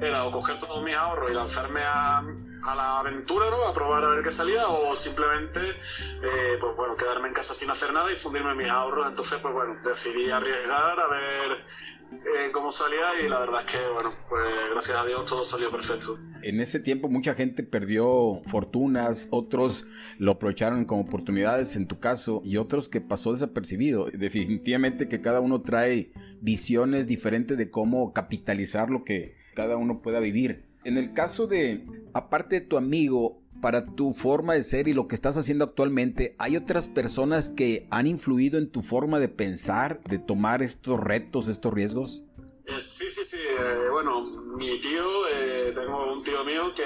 era 0.00 0.24
o 0.24 0.30
coger 0.30 0.58
todos 0.58 0.82
mis 0.82 0.94
ahorros 0.94 1.30
y 1.30 1.34
lanzarme 1.34 1.82
a, 1.82 2.18
a 2.18 2.74
la 2.74 3.00
aventura, 3.00 3.50
¿no? 3.50 3.62
A 3.66 3.72
probar 3.72 4.04
a 4.04 4.08
ver 4.10 4.22
qué 4.22 4.30
salía 4.30 4.66
o 4.68 4.94
simplemente, 4.94 5.60
eh, 5.60 6.56
pues 6.60 6.76
bueno, 6.76 6.96
quedarme 6.96 7.28
en 7.28 7.34
casa 7.34 7.54
sin 7.54 7.70
hacer 7.70 7.92
nada 7.92 8.10
y 8.12 8.16
fundirme 8.16 8.54
mis 8.54 8.68
ahorros. 8.68 9.06
Entonces, 9.06 9.38
pues 9.40 9.52
bueno, 9.52 9.76
decidí 9.82 10.30
arriesgar 10.30 11.00
a 11.00 11.08
ver 11.08 11.64
eh, 12.12 12.50
cómo 12.52 12.72
salía 12.72 13.24
y 13.24 13.28
la 13.28 13.40
verdad 13.40 13.60
es 13.64 13.72
que, 13.72 13.78
bueno, 13.92 14.12
pues 14.28 14.42
gracias 14.70 14.98
a 14.98 15.06
Dios 15.06 15.24
todo 15.26 15.44
salió 15.44 15.70
perfecto. 15.70 16.16
En 16.42 16.60
ese 16.60 16.80
tiempo 16.80 17.08
mucha 17.08 17.34
gente 17.34 17.62
perdió 17.62 18.42
fortunas, 18.46 19.28
otros 19.30 19.86
lo 20.18 20.32
aprovecharon 20.32 20.84
como 20.84 21.02
oportunidades 21.02 21.76
en 21.76 21.86
tu 21.86 21.98
caso 22.00 22.42
y 22.44 22.56
otros 22.56 22.88
que 22.88 23.00
pasó 23.00 23.32
desapercibido. 23.32 24.06
Definitivamente 24.12 25.08
que 25.08 25.20
cada 25.20 25.40
uno 25.40 25.62
trae 25.62 26.12
visiones 26.40 27.06
diferentes 27.06 27.56
de 27.56 27.70
cómo 27.70 28.12
capitalizar 28.12 28.90
lo 28.90 29.04
que 29.04 29.36
cada 29.54 29.76
uno 29.76 30.02
pueda 30.02 30.20
vivir. 30.20 30.64
En 30.84 30.96
el 30.96 31.12
caso 31.12 31.46
de, 31.46 31.86
aparte 32.14 32.60
de 32.60 32.66
tu 32.66 32.78
amigo, 32.78 33.39
para 33.60 33.86
tu 33.86 34.12
forma 34.12 34.54
de 34.54 34.62
ser 34.62 34.88
y 34.88 34.92
lo 34.92 35.08
que 35.08 35.14
estás 35.14 35.36
haciendo 35.36 35.64
actualmente, 35.64 36.34
¿hay 36.38 36.56
otras 36.56 36.88
personas 36.88 37.48
que 37.48 37.86
han 37.90 38.06
influido 38.06 38.58
en 38.58 38.70
tu 38.70 38.82
forma 38.82 39.18
de 39.18 39.28
pensar, 39.28 40.00
de 40.04 40.18
tomar 40.18 40.62
estos 40.62 40.98
retos, 40.98 41.48
estos 41.48 41.72
riesgos? 41.72 42.24
Eh, 42.66 42.80
sí, 42.80 43.10
sí, 43.10 43.24
sí. 43.24 43.38
Eh, 43.38 43.88
bueno, 43.90 44.22
mi 44.56 44.78
tío, 44.80 45.28
eh, 45.28 45.72
tengo 45.74 46.12
un 46.12 46.22
tío 46.22 46.44
mío 46.44 46.72
que, 46.74 46.84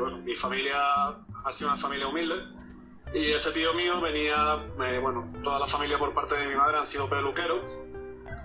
bueno, 0.00 0.18
mi 0.18 0.34
familia 0.34 0.76
ha 1.44 1.52
sido 1.52 1.70
una 1.70 1.78
familia 1.78 2.08
humilde. 2.08 2.36
Y 3.14 3.30
este 3.32 3.52
tío 3.52 3.72
mío 3.74 4.00
venía, 4.00 4.66
eh, 4.84 4.98
bueno, 5.00 5.32
toda 5.42 5.60
la 5.60 5.66
familia 5.66 5.98
por 5.98 6.12
parte 6.12 6.36
de 6.36 6.48
mi 6.48 6.54
madre 6.54 6.78
han 6.78 6.86
sido 6.86 7.08
peluqueros 7.08 7.86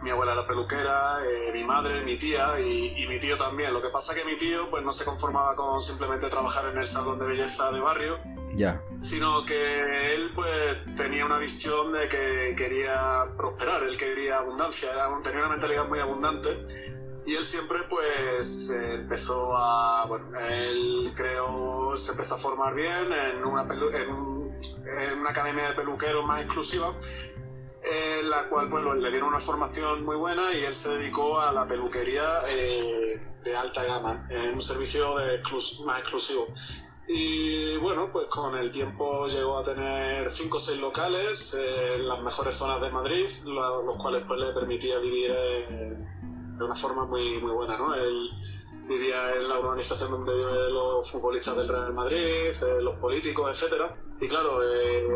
mi 0.03 0.09
abuela 0.09 0.33
era 0.33 0.47
peluquera, 0.47 1.19
eh, 1.25 1.51
mi 1.53 1.63
madre, 1.63 2.03
mi 2.03 2.17
tía 2.17 2.59
y, 2.59 2.93
y, 2.95 3.07
mi 3.07 3.19
tío 3.19 3.37
también. 3.37 3.73
Lo 3.73 3.81
que 3.81 3.89
pasa 3.89 4.13
que 4.15 4.23
mi 4.25 4.37
tío 4.37 4.69
pues 4.69 4.83
no 4.83 4.91
se 4.91 5.05
conformaba 5.05 5.55
con 5.55 5.79
simplemente 5.79 6.29
trabajar 6.29 6.65
en 6.71 6.77
el 6.77 6.87
salón 6.87 7.19
de 7.19 7.25
belleza 7.25 7.71
de 7.71 7.79
barrio, 7.79 8.19
ya. 8.53 8.81
sino 9.01 9.45
que 9.45 10.13
él 10.13 10.31
pues 10.35 10.77
tenía 10.95 11.25
una 11.25 11.37
visión 11.37 11.93
de 11.93 12.07
que 12.09 12.55
quería 12.57 13.25
prosperar, 13.37 13.83
él 13.83 13.97
quería 13.97 14.39
abundancia, 14.39 14.89
era, 14.93 15.07
tenía 15.23 15.39
una 15.39 15.49
mentalidad 15.49 15.87
muy 15.87 15.99
abundante. 15.99 16.49
Y 17.23 17.35
él 17.35 17.43
siempre 17.43 17.79
pues 17.87 18.71
empezó 18.71 19.55
a, 19.55 20.05
bueno, 20.07 20.39
él 20.39 21.13
creo, 21.15 21.95
se 21.95 22.13
empezó 22.13 22.35
a 22.35 22.37
formar 22.39 22.73
bien 22.73 23.11
en 23.13 23.45
una, 23.45 23.61
en, 23.61 24.09
un, 24.09 24.59
en 24.87 25.19
una 25.19 25.29
academia 25.29 25.67
de 25.67 25.73
peluqueros 25.75 26.25
más 26.25 26.41
exclusiva 26.41 26.91
en 27.83 28.29
la 28.29 28.47
cual 28.49 28.69
bueno, 28.69 28.93
le 28.93 29.09
dieron 29.09 29.29
una 29.29 29.39
formación 29.39 30.05
muy 30.05 30.15
buena 30.15 30.53
y 30.53 30.63
él 30.63 30.73
se 30.73 30.97
dedicó 30.97 31.39
a 31.39 31.51
la 31.51 31.67
peluquería 31.67 32.41
eh, 32.49 33.21
de 33.43 33.55
alta 33.55 33.83
gama, 33.83 34.27
en 34.29 34.55
un 34.55 34.61
servicio 34.61 35.17
de 35.17 35.35
exclus 35.35 35.81
más 35.85 35.99
exclusivo. 35.99 36.47
Y 37.07 37.77
bueno, 37.77 38.09
pues 38.11 38.27
con 38.27 38.55
el 38.57 38.71
tiempo 38.71 39.27
llegó 39.27 39.57
a 39.57 39.63
tener 39.63 40.29
cinco 40.29 40.57
o 40.57 40.59
seis 40.59 40.79
locales 40.79 41.55
en 41.55 42.07
las 42.07 42.21
mejores 42.21 42.55
zonas 42.55 42.79
de 42.79 42.91
Madrid, 42.91 43.27
los 43.45 43.95
cuales 43.97 44.23
pues 44.27 44.39
le 44.39 44.53
permitía 44.53 44.99
vivir 44.99 45.31
eh, 45.35 45.97
de 46.57 46.63
una 46.63 46.75
forma 46.75 47.05
muy, 47.05 47.39
muy 47.41 47.51
buena, 47.51 47.77
¿no? 47.77 47.93
Él, 47.95 48.29
vivía 48.91 49.35
en 49.35 49.47
la 49.47 49.59
urbanización 49.59 50.11
donde 50.11 50.33
viven 50.33 50.73
los 50.73 51.09
futbolistas 51.09 51.55
del 51.57 51.67
Real 51.67 51.93
Madrid, 51.93 52.51
eh, 52.51 52.81
los 52.81 52.95
políticos, 52.95 53.49
etcétera. 53.49 53.93
Y 54.19 54.27
claro, 54.27 54.61
eh, 54.63 55.07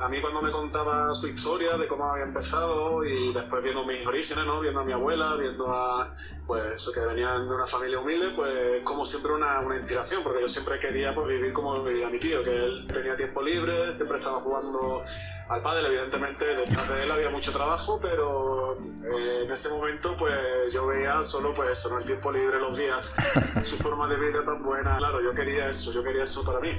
a 0.00 0.08
mí 0.08 0.20
cuando 0.20 0.42
me 0.42 0.50
contaba 0.50 1.14
su 1.14 1.28
historia 1.28 1.76
de 1.76 1.86
cómo 1.86 2.10
había 2.10 2.24
empezado 2.24 3.04
y 3.04 3.32
después 3.32 3.62
viendo 3.62 3.84
mis 3.84 4.04
orígenes, 4.06 4.44
¿no? 4.44 4.60
viendo 4.60 4.80
a 4.80 4.84
mi 4.84 4.92
abuela, 4.92 5.36
viendo 5.36 5.66
a 5.68 6.12
pues 6.46 6.90
que 6.92 7.00
venían 7.00 7.48
de 7.48 7.54
una 7.54 7.66
familia 7.66 8.00
humilde, 8.00 8.32
pues 8.36 8.82
como 8.82 9.04
siempre 9.04 9.32
una, 9.32 9.60
una 9.60 9.76
inspiración, 9.76 10.22
porque 10.22 10.40
yo 10.40 10.48
siempre 10.48 10.78
quería 10.78 11.14
pues, 11.14 11.28
vivir 11.28 11.52
como 11.52 11.82
vivía 11.82 12.10
mi 12.10 12.18
tío, 12.18 12.42
que 12.42 12.50
él 12.50 12.86
tenía 12.92 13.16
tiempo 13.16 13.40
libre, 13.42 13.94
siempre 13.96 14.18
estaba 14.18 14.40
jugando 14.40 15.02
al 15.48 15.62
pádel, 15.62 15.86
evidentemente 15.86 16.44
detrás 16.44 16.88
de 16.88 17.02
él 17.02 17.10
había 17.10 17.30
mucho 17.30 17.52
trabajo, 17.52 17.98
pero 18.02 18.78
eh, 18.80 19.42
en 19.44 19.50
ese 19.50 19.68
momento 19.70 20.16
pues 20.18 20.72
yo 20.72 20.86
veía 20.86 21.22
solo 21.22 21.54
pues 21.54 21.70
eso, 21.70 21.90
¿no? 21.90 21.98
el 21.98 22.04
tiempo 22.04 22.32
libre, 22.32 22.58
los 22.58 22.76
días, 22.76 23.03
su 23.62 23.76
forma 23.76 24.08
de 24.08 24.16
vida 24.18 24.44
tan 24.44 24.62
buena, 24.62 24.96
claro, 24.98 25.22
yo 25.22 25.34
quería 25.34 25.68
eso, 25.68 25.92
yo 25.92 26.02
quería 26.02 26.24
eso 26.24 26.44
para 26.44 26.60
mí. 26.60 26.70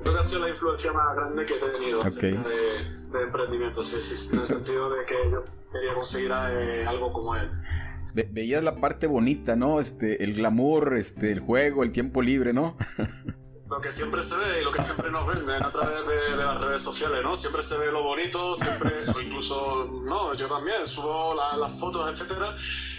Creo 0.00 0.14
que 0.14 0.20
ha 0.20 0.22
sido 0.22 0.42
la 0.42 0.50
influencia 0.50 0.92
más 0.92 1.16
grande 1.16 1.44
que 1.46 1.54
he 1.54 1.58
tenido 1.58 2.00
okay. 2.00 2.32
de, 2.32 3.18
de, 3.18 3.24
emprendimiento, 3.24 3.82
sí, 3.82 4.00
sí, 4.00 4.34
en 4.34 4.40
el 4.40 4.46
sentido 4.46 4.90
de 4.90 5.06
que 5.06 5.14
yo 5.30 5.44
quería 5.72 5.94
conseguir 5.94 6.30
eh, 6.30 6.84
algo 6.86 7.12
como 7.12 7.34
él. 7.34 7.50
Ve 8.14 8.28
veías 8.30 8.62
la 8.62 8.76
parte 8.76 9.06
bonita, 9.06 9.56
¿no? 9.56 9.80
Este, 9.80 10.22
el 10.22 10.34
glamour, 10.34 10.96
este, 10.96 11.32
el 11.32 11.40
juego, 11.40 11.82
el 11.82 11.92
tiempo 11.92 12.22
libre, 12.22 12.52
¿no? 12.52 12.76
lo 13.68 13.80
que 13.80 13.90
siempre 13.90 14.22
se 14.22 14.36
ve 14.36 14.60
y 14.60 14.64
lo 14.64 14.70
que 14.70 14.82
siempre 14.82 15.10
nos 15.10 15.26
venden 15.26 15.62
a 15.62 15.70
través 15.70 16.06
de, 16.06 16.36
de, 16.36 16.44
las 16.44 16.60
redes 16.60 16.82
sociales, 16.82 17.22
¿no? 17.24 17.34
Siempre 17.34 17.62
se 17.62 17.76
ve 17.78 17.90
lo 17.90 18.02
bonito, 18.02 18.54
siempre, 18.54 18.92
o 19.14 19.20
incluso, 19.20 19.90
no, 20.04 20.32
yo 20.34 20.46
también 20.46 20.86
subo 20.86 21.34
la, 21.34 21.56
las 21.56 21.78
fotos, 21.78 22.08
etcétera, 22.08 22.54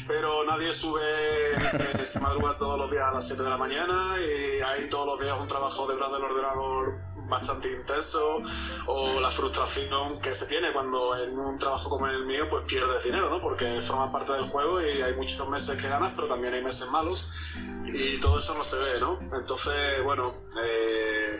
pero 0.07 0.43
nadie 0.43 0.74
sube, 0.74 1.01
eh, 1.01 2.05
se 2.05 2.19
madruga 2.19 2.57
todos 2.57 2.77
los 2.77 2.91
días 2.91 3.05
a 3.05 3.12
las 3.12 3.27
7 3.27 3.43
de 3.43 3.50
la 3.50 3.57
mañana 3.57 4.15
y 4.19 4.62
hay 4.62 4.89
todos 4.89 5.07
los 5.07 5.21
días 5.21 5.38
un 5.39 5.47
trabajo 5.47 5.88
detrás 5.88 6.12
del 6.12 6.24
ordenador 6.24 7.00
bastante 7.29 7.72
intenso 7.72 8.41
o 8.88 9.19
la 9.19 9.29
frustración 9.29 10.19
que 10.22 10.34
se 10.34 10.46
tiene 10.48 10.72
cuando 10.74 11.15
en 11.17 11.38
un 11.38 11.57
trabajo 11.57 11.89
como 11.89 12.07
el 12.07 12.25
mío 12.25 12.48
pues 12.50 12.63
pierdes 12.67 13.03
dinero, 13.03 13.29
¿no? 13.29 13.41
Porque 13.41 13.81
forma 13.81 14.12
parte 14.12 14.34
del 14.34 14.46
juego 14.46 14.81
y 14.81 15.01
hay 15.01 15.15
muchos 15.15 15.48
meses 15.50 15.81
que 15.81 15.88
ganas, 15.88 16.13
pero 16.15 16.27
también 16.27 16.53
hay 16.53 16.63
meses 16.63 16.89
malos 16.91 17.29
y 17.86 18.19
todo 18.19 18.39
eso 18.39 18.53
no 18.55 18.63
se 18.63 18.77
ve, 18.77 19.00
¿no? 19.00 19.19
Entonces, 19.38 20.03
bueno, 20.03 20.34
eh, 20.62 21.39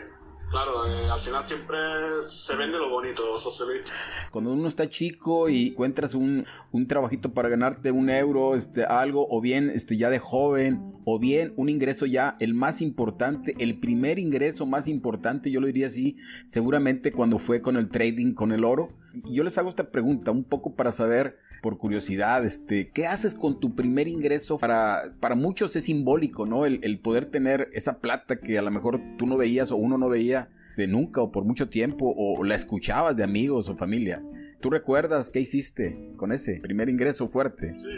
Claro, 0.50 0.86
eh, 0.86 1.10
al 1.12 1.20
final 1.20 1.44
siempre 1.44 1.76
se 2.20 2.56
vende 2.56 2.78
lo 2.78 2.88
bonito, 2.88 3.22
José 3.38 3.64
Luis. 3.66 3.82
Cuando 4.30 4.52
uno 4.52 4.66
está 4.66 4.88
chico 4.88 5.50
y 5.50 5.68
encuentras 5.68 6.14
un, 6.14 6.46
un 6.72 6.86
trabajito 6.86 7.34
para 7.34 7.50
ganarte 7.50 7.90
un 7.90 8.08
euro, 8.08 8.54
este, 8.54 8.84
algo, 8.84 9.26
o 9.30 9.42
bien 9.42 9.68
este, 9.68 9.98
ya 9.98 10.08
de 10.08 10.18
joven, 10.18 10.90
o 11.04 11.18
bien 11.18 11.52
un 11.56 11.68
ingreso 11.68 12.06
ya 12.06 12.36
el 12.40 12.54
más 12.54 12.80
importante, 12.80 13.56
el 13.58 13.78
primer 13.78 14.18
ingreso 14.18 14.64
más 14.64 14.88
importante, 14.88 15.50
yo 15.50 15.60
lo 15.60 15.66
diría 15.66 15.88
así, 15.88 16.16
seguramente 16.46 17.12
cuando 17.12 17.38
fue 17.38 17.60
con 17.60 17.76
el 17.76 17.90
trading, 17.90 18.32
con 18.32 18.52
el 18.52 18.64
oro. 18.64 18.88
Yo 19.30 19.44
les 19.44 19.58
hago 19.58 19.68
esta 19.68 19.90
pregunta 19.90 20.30
un 20.30 20.44
poco 20.44 20.74
para 20.74 20.92
saber 20.92 21.38
por 21.62 21.78
curiosidad, 21.78 22.44
este, 22.44 22.90
¿qué 22.90 23.06
haces 23.06 23.34
con 23.34 23.60
tu 23.60 23.74
primer 23.74 24.08
ingreso? 24.08 24.58
Para, 24.58 25.14
para 25.20 25.34
muchos 25.34 25.74
es 25.76 25.84
simbólico, 25.84 26.46
¿no? 26.46 26.66
El, 26.66 27.00
poder 27.00 27.26
tener 27.26 27.68
esa 27.72 28.00
plata 28.00 28.36
que 28.36 28.58
a 28.58 28.62
lo 28.62 28.70
mejor 28.70 29.00
tú 29.18 29.26
no 29.26 29.36
veías 29.36 29.70
o 29.70 29.76
uno 29.76 29.98
no 29.98 30.08
veía 30.08 30.50
de 30.76 30.86
nunca 30.86 31.20
o 31.20 31.32
por 31.32 31.44
mucho 31.44 31.68
tiempo 31.68 32.14
o 32.16 32.44
la 32.44 32.54
escuchabas 32.54 33.16
de 33.16 33.24
amigos 33.24 33.68
o 33.68 33.76
familia. 33.76 34.22
¿Tú 34.60 34.70
recuerdas 34.70 35.30
qué 35.30 35.40
hiciste 35.40 36.12
con 36.16 36.32
ese 36.32 36.60
primer 36.60 36.88
ingreso 36.88 37.28
fuerte? 37.28 37.78
Sí, 37.78 37.90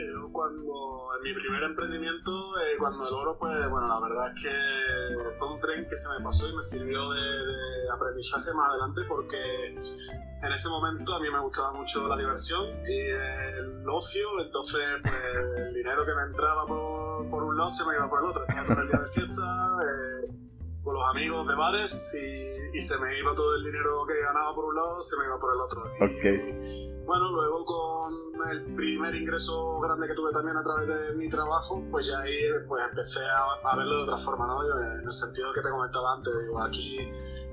mi 1.23 1.35
primer 1.35 1.63
emprendimiento, 1.63 2.59
eh, 2.61 2.77
cuando 2.79 3.07
el 3.07 3.15
oro, 3.15 3.39
pues 3.39 3.69
bueno, 3.71 3.89
la 3.89 4.01
verdad 4.01 4.33
es 4.35 4.43
que 4.43 5.39
fue 5.39 5.53
un 5.53 5.61
tren 5.61 5.87
que 5.89 5.97
se 5.97 6.09
me 6.09 6.25
pasó 6.25 6.49
y 6.49 6.55
me 6.55 6.63
sirvió 6.63 7.11
de, 7.11 7.21
de 7.21 7.91
aprendizaje 7.95 8.53
más 8.55 8.71
adelante 8.71 9.03
porque 9.09 9.75
en 10.43 10.53
ese 10.53 10.69
momento 10.69 11.15
a 11.15 11.21
mí 11.21 11.31
me 11.31 11.41
gustaba 11.41 11.73
mucho 11.73 12.09
la 12.09 12.17
diversión 12.17 12.67
y 12.89 12.99
el 12.99 13.89
ocio, 13.89 14.41
entonces 14.41 14.83
pues 15.03 15.15
el 15.69 15.75
dinero 15.75 16.05
que 16.07 16.15
me 16.15 16.23
entraba 16.23 16.67
por, 16.67 17.29
por 17.29 17.43
un 17.43 17.57
lado 17.57 17.69
se 17.69 17.87
me 17.87 17.95
iba 17.95 18.09
por 18.09 18.21
el 18.21 18.31
otro. 18.31 18.45
Tenía 18.47 18.65
todo 18.65 18.81
el 18.81 18.89
día 18.89 19.01
de 19.05 19.09
fiesta, 19.09 19.43
eh, 19.83 20.33
con 20.83 20.95
los 20.95 21.05
amigos 21.11 21.47
de 21.47 21.55
bares 21.55 22.15
y 22.15 22.60
y 22.73 22.81
se 22.81 22.99
me 22.99 23.19
iba 23.19 23.35
todo 23.35 23.57
el 23.57 23.65
dinero 23.65 24.05
que 24.07 24.21
ganaba 24.21 24.55
por 24.55 24.67
un 24.67 24.75
lado, 24.77 25.03
se 25.03 25.17
me 25.19 25.25
iba 25.25 25.39
por 25.39 25.53
el 25.55 25.61
otro. 25.61 25.81
Y, 26.01 27.05
bueno, 27.05 27.31
luego 27.31 27.65
con 27.65 28.51
el 28.51 28.75
primer 28.75 29.15
ingreso 29.15 29.81
grande 29.81 30.07
que 30.07 30.15
tuve 30.15 30.33
también 30.33 30.57
a 30.57 30.63
través 30.63 30.87
de 30.89 31.17
mi 31.17 31.29
trabajo, 31.29 31.85
pues 31.91 32.07
ya 32.07 32.21
ahí 32.21 32.39
pues 32.69 32.85
empecé 32.89 33.21
a, 33.27 33.77
verlo 33.77 33.97
de 33.97 34.03
otra 34.03 34.17
forma, 34.17 34.47
¿no? 34.47 34.63
En 34.63 35.07
el 35.07 35.13
sentido 35.13 35.53
que 35.53 35.61
te 35.61 35.71
comentaba 35.71 36.15
antes, 36.15 36.33
digo, 36.43 36.61
aquí 36.61 36.99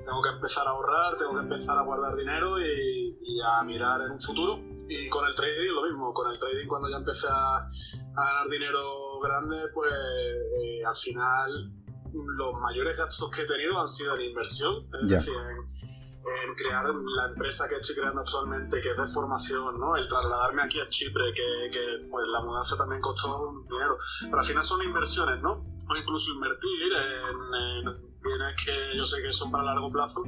tengo 0.04 0.22
que 0.22 0.30
empezar 0.30 0.66
a 0.66 0.70
ahorrar, 0.70 1.16
tengo 1.16 1.34
que 1.34 1.40
empezar 1.40 1.78
a 1.78 1.82
guardar 1.82 2.16
dinero 2.16 2.60
y, 2.60 3.06
a 3.44 3.62
mirar 3.62 4.00
en 4.00 4.10
un 4.12 4.20
futuro. 4.20 4.58
Y 4.88 5.08
con 5.08 5.24
el 5.26 5.34
trading 5.34 5.70
lo 5.70 5.82
mismo, 5.82 6.12
con 6.12 6.30
el 6.30 6.38
trading 6.38 6.66
cuando 6.66 6.88
ya 6.88 6.96
empecé 6.96 7.28
a, 7.30 7.68
ganar 8.16 8.48
dinero 8.50 9.20
grande, 9.20 9.68
pues 9.72 9.92
eh, 9.92 10.84
al 10.84 10.96
final 10.96 11.77
los 12.12 12.60
mayores 12.60 12.98
gastos 12.98 13.30
que 13.30 13.42
he 13.42 13.46
tenido 13.46 13.78
han 13.78 13.86
sido 13.86 14.16
en 14.16 14.22
inversión, 14.22 14.86
es 15.02 15.08
decir, 15.08 15.34
en, 15.34 16.54
crear 16.56 16.84
la 16.84 17.26
empresa 17.28 17.68
que 17.68 17.76
estoy 17.76 17.96
creando 17.96 18.20
actualmente, 18.20 18.80
que 18.80 18.90
es 18.90 18.96
de 18.96 19.06
formación, 19.06 19.78
¿no? 19.78 19.96
El 19.96 20.06
trasladarme 20.08 20.62
aquí 20.62 20.80
a 20.80 20.88
Chipre, 20.88 21.32
que, 21.32 21.70
que 21.70 22.06
pues 22.10 22.26
la 22.28 22.40
mudanza 22.40 22.76
también 22.76 23.00
costó 23.00 23.64
dinero. 23.70 23.96
Pero 24.24 24.38
al 24.38 24.44
final 24.44 24.64
son 24.64 24.82
inversiones, 24.82 25.40
¿no? 25.40 25.64
O 25.88 25.96
incluso 25.96 26.32
invertir 26.32 26.92
en, 26.92 28.08
bienes 28.20 28.64
que 28.64 28.96
yo 28.96 29.04
sé 29.04 29.22
que 29.22 29.32
son 29.32 29.50
para 29.50 29.64
largo 29.64 29.90
plazo. 29.90 30.22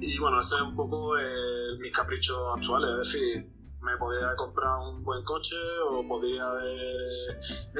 Y 0.00 0.18
bueno, 0.18 0.40
ese 0.40 0.56
es 0.56 0.60
un 0.62 0.76
poco 0.76 1.18
eh, 1.18 1.76
mis 1.78 1.92
caprichos 1.92 2.38
actuales, 2.56 2.90
es 2.90 3.12
decir, 3.12 3.53
me 3.84 3.96
podría 3.98 4.26
haber 4.26 4.36
comprado 4.36 4.90
un 4.90 5.04
buen 5.04 5.22
coche 5.24 5.56
o 5.90 6.06
podría 6.08 6.44
haber 6.44 6.96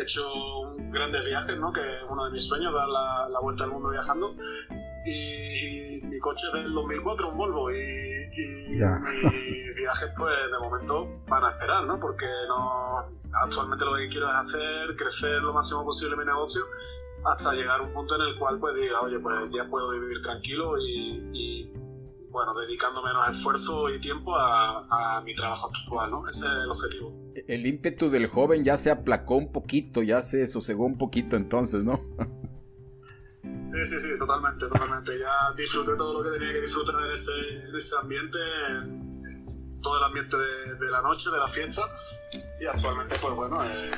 hecho 0.01 0.23
un 0.33 0.91
grandes 0.91 1.27
viajes, 1.27 1.59
¿no? 1.59 1.73
que 1.73 1.81
es 1.81 2.03
uno 2.09 2.27
de 2.27 2.31
mis 2.31 2.47
sueños, 2.47 2.73
dar 2.75 2.89
la, 2.89 3.41
vuelta 3.41 3.65
al 3.65 3.71
mundo 3.71 3.91
viajando. 3.91 4.35
Y, 5.07 6.01
mi 6.05 6.19
coche 6.19 6.47
es 6.49 6.53
del 6.53 6.73
2004, 6.73 7.29
un 7.29 7.37
Volvo, 7.37 7.71
y, 7.71 7.77
y 7.77 8.71
mis 8.71 9.77
viajes, 9.77 10.13
pues 10.17 10.35
de 10.51 10.59
momento 10.59 11.23
van 11.27 11.45
a 11.45 11.51
esperar, 11.51 11.85
¿no? 11.85 11.99
porque 11.99 12.27
no, 12.49 13.11
actualmente 13.45 13.85
lo 13.85 13.97
que 13.97 14.09
quiero 14.09 14.29
es 14.29 14.35
hacer, 14.35 14.95
crecer 14.97 15.43
lo 15.43 15.53
máximo 15.53 15.85
posible 15.85 16.17
mi 16.17 16.25
negocio 16.25 16.63
hasta 17.25 17.55
llegar 17.55 17.81
a 17.81 17.83
un 17.83 17.93
punto 17.95 18.17
en 18.17 18.23
el 18.23 18.39
cual 18.39 18.59
pues 18.59 18.75
diga, 18.77 19.01
oye, 19.01 19.19
pues 19.19 19.37
ya 19.51 19.67
puedo 19.69 19.91
vivir 19.91 20.21
tranquilo 20.21 20.79
y 20.79 21.73
bueno, 22.35 22.53
dedicando 22.53 23.01
menos 23.01 23.29
esfuerzo 23.29 23.89
y 23.91 24.01
tiempo 24.01 24.35
a, 24.37 25.23
mi 25.25 25.37
trabajo 25.37 25.71
actual, 25.73 26.11
¿no? 26.11 26.29
Ese 26.29 26.45
es 26.45 26.53
el 26.53 26.69
objetivo. 26.69 27.33
El 27.47 27.65
ímpetu 27.65 28.11
del 28.11 28.27
joven 28.27 28.65
ya 28.65 28.77
se 28.77 28.91
aplacó 28.91 29.37
un 29.37 29.53
poquito, 29.53 30.03
ya 30.03 30.21
se 30.21 30.45
sosegó 30.49 30.85
un 30.85 30.99
poquito 30.99 31.37
entonces, 31.37 31.85
¿no? 31.85 32.01
Sí, 33.75 33.87
sí, 33.87 34.01
sí, 34.01 34.19
totalmente, 34.19 34.67
totalmente. 34.69 35.13
Ya 35.17 35.55
disfruté 35.57 35.97
todo 35.97 36.23
lo 36.23 36.29
que 36.29 36.39
tenía 36.39 36.55
que 36.55 36.61
disfrutar 36.61 37.05
en 37.05 37.13
ese, 37.13 37.67
en 37.69 37.77
ese 37.77 37.97
ambiente, 38.03 38.39
en 38.69 39.81
todo 39.81 39.99
el 39.99 40.05
ambiente 40.05 40.37
de, 40.37 40.91
la 40.91 41.03
noche, 41.03 41.31
de 41.31 41.39
la 41.39 41.49
fiesta. 41.49 41.83
Y 42.61 42.67
actualmente, 42.67 43.17
pues 43.21 43.35
bueno, 43.35 43.65
eh, 43.65 43.93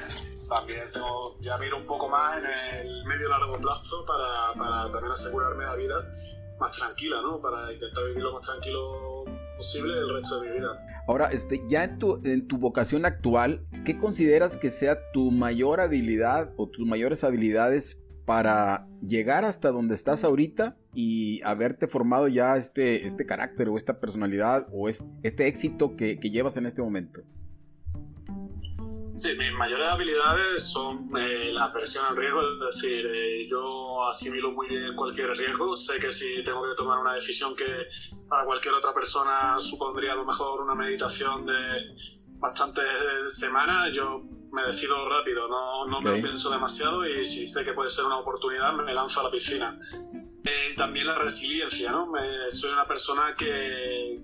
también 0.46 0.80
tengo, 0.92 1.38
ya 1.40 1.56
miro 1.56 1.78
un 1.78 1.86
poco 1.86 2.10
más 2.10 2.36
en 2.36 2.44
el 2.44 3.04
medio 3.06 3.30
largo 3.30 3.58
plazo 3.60 4.04
para, 4.04 4.58
para 4.58 4.92
también 4.92 5.12
asegurarme 5.12 5.64
la 5.64 5.76
vida 5.76 6.12
más 6.58 6.76
tranquila, 6.78 7.20
¿no? 7.22 7.40
Para 7.40 7.72
intentar 7.72 8.04
vivir 8.08 8.22
lo 8.22 8.32
más 8.32 8.46
tranquilo 8.46 9.24
posible 9.56 9.98
el 9.98 10.14
resto 10.14 10.40
de 10.40 10.50
mi 10.50 10.56
vida. 10.58 10.68
Ahora, 11.08 11.26
este, 11.26 11.62
ya 11.68 11.84
en 11.84 11.98
tu, 11.98 12.20
en 12.24 12.48
tu 12.48 12.58
vocación 12.58 13.06
actual, 13.06 13.66
¿qué 13.84 13.98
consideras 13.98 14.56
que 14.56 14.70
sea 14.70 14.98
tu 15.12 15.30
mayor 15.30 15.80
habilidad 15.80 16.52
o 16.56 16.68
tus 16.68 16.86
mayores 16.86 17.22
habilidades 17.22 18.02
para 18.24 18.88
llegar 19.00 19.44
hasta 19.44 19.70
donde 19.70 19.94
estás 19.94 20.24
ahorita 20.24 20.76
y 20.92 21.40
haberte 21.44 21.86
formado 21.86 22.26
ya 22.26 22.56
este, 22.56 23.06
este 23.06 23.24
carácter 23.24 23.68
o 23.68 23.76
esta 23.76 24.00
personalidad 24.00 24.66
o 24.72 24.88
este 24.88 25.46
éxito 25.46 25.96
que, 25.96 26.18
que 26.18 26.30
llevas 26.30 26.56
en 26.56 26.66
este 26.66 26.82
momento? 26.82 27.22
Sí, 29.16 29.34
mis 29.38 29.52
mayores 29.54 29.88
habilidades 29.88 30.62
son 30.62 31.08
eh, 31.18 31.50
la 31.54 31.72
presión 31.72 32.04
al 32.06 32.16
riesgo, 32.16 32.42
es 32.42 32.76
decir, 32.76 33.06
eh, 33.06 33.46
yo 33.48 34.06
asimilo 34.06 34.52
muy 34.52 34.68
bien 34.68 34.94
cualquier 34.94 35.34
riesgo, 35.34 35.74
sé 35.74 35.98
que 35.98 36.12
si 36.12 36.44
tengo 36.44 36.62
que 36.62 36.74
tomar 36.76 36.98
una 36.98 37.14
decisión 37.14 37.56
que 37.56 37.64
para 38.28 38.44
cualquier 38.44 38.74
otra 38.74 38.92
persona 38.92 39.58
supondría 39.58 40.12
a 40.12 40.16
lo 40.16 40.26
mejor 40.26 40.60
una 40.60 40.74
meditación 40.74 41.46
de 41.46 41.54
bastantes 42.34 42.84
semanas, 43.28 43.90
yo 43.94 44.22
me 44.52 44.62
decido 44.64 45.08
rápido, 45.08 45.48
no, 45.48 45.86
no 45.86 46.00
me 46.02 46.16
lo 46.16 46.22
pienso 46.22 46.50
demasiado 46.50 47.06
y 47.06 47.24
si 47.24 47.46
sé 47.46 47.64
que 47.64 47.72
puede 47.72 47.88
ser 47.88 48.04
una 48.04 48.18
oportunidad 48.18 48.74
me 48.74 48.92
lanzo 48.92 49.20
a 49.20 49.24
la 49.24 49.30
piscina. 49.30 49.80
Eh, 50.44 50.74
también 50.76 51.06
la 51.06 51.16
resiliencia, 51.16 51.90
¿no? 51.90 52.06
Me, 52.06 52.50
soy 52.50 52.70
una 52.70 52.86
persona 52.86 53.34
que 53.36 54.20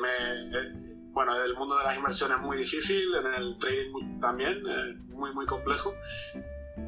me 0.00 0.89
bueno, 1.12 1.32
el 1.44 1.56
mundo 1.56 1.76
de 1.76 1.84
las 1.84 1.96
inversiones 1.96 2.36
es 2.36 2.42
muy 2.42 2.56
difícil, 2.56 3.14
en 3.14 3.34
el 3.34 3.58
trading 3.58 4.20
también, 4.20 4.62
eh, 4.66 4.94
muy, 5.08 5.32
muy 5.34 5.46
complejo. 5.46 5.90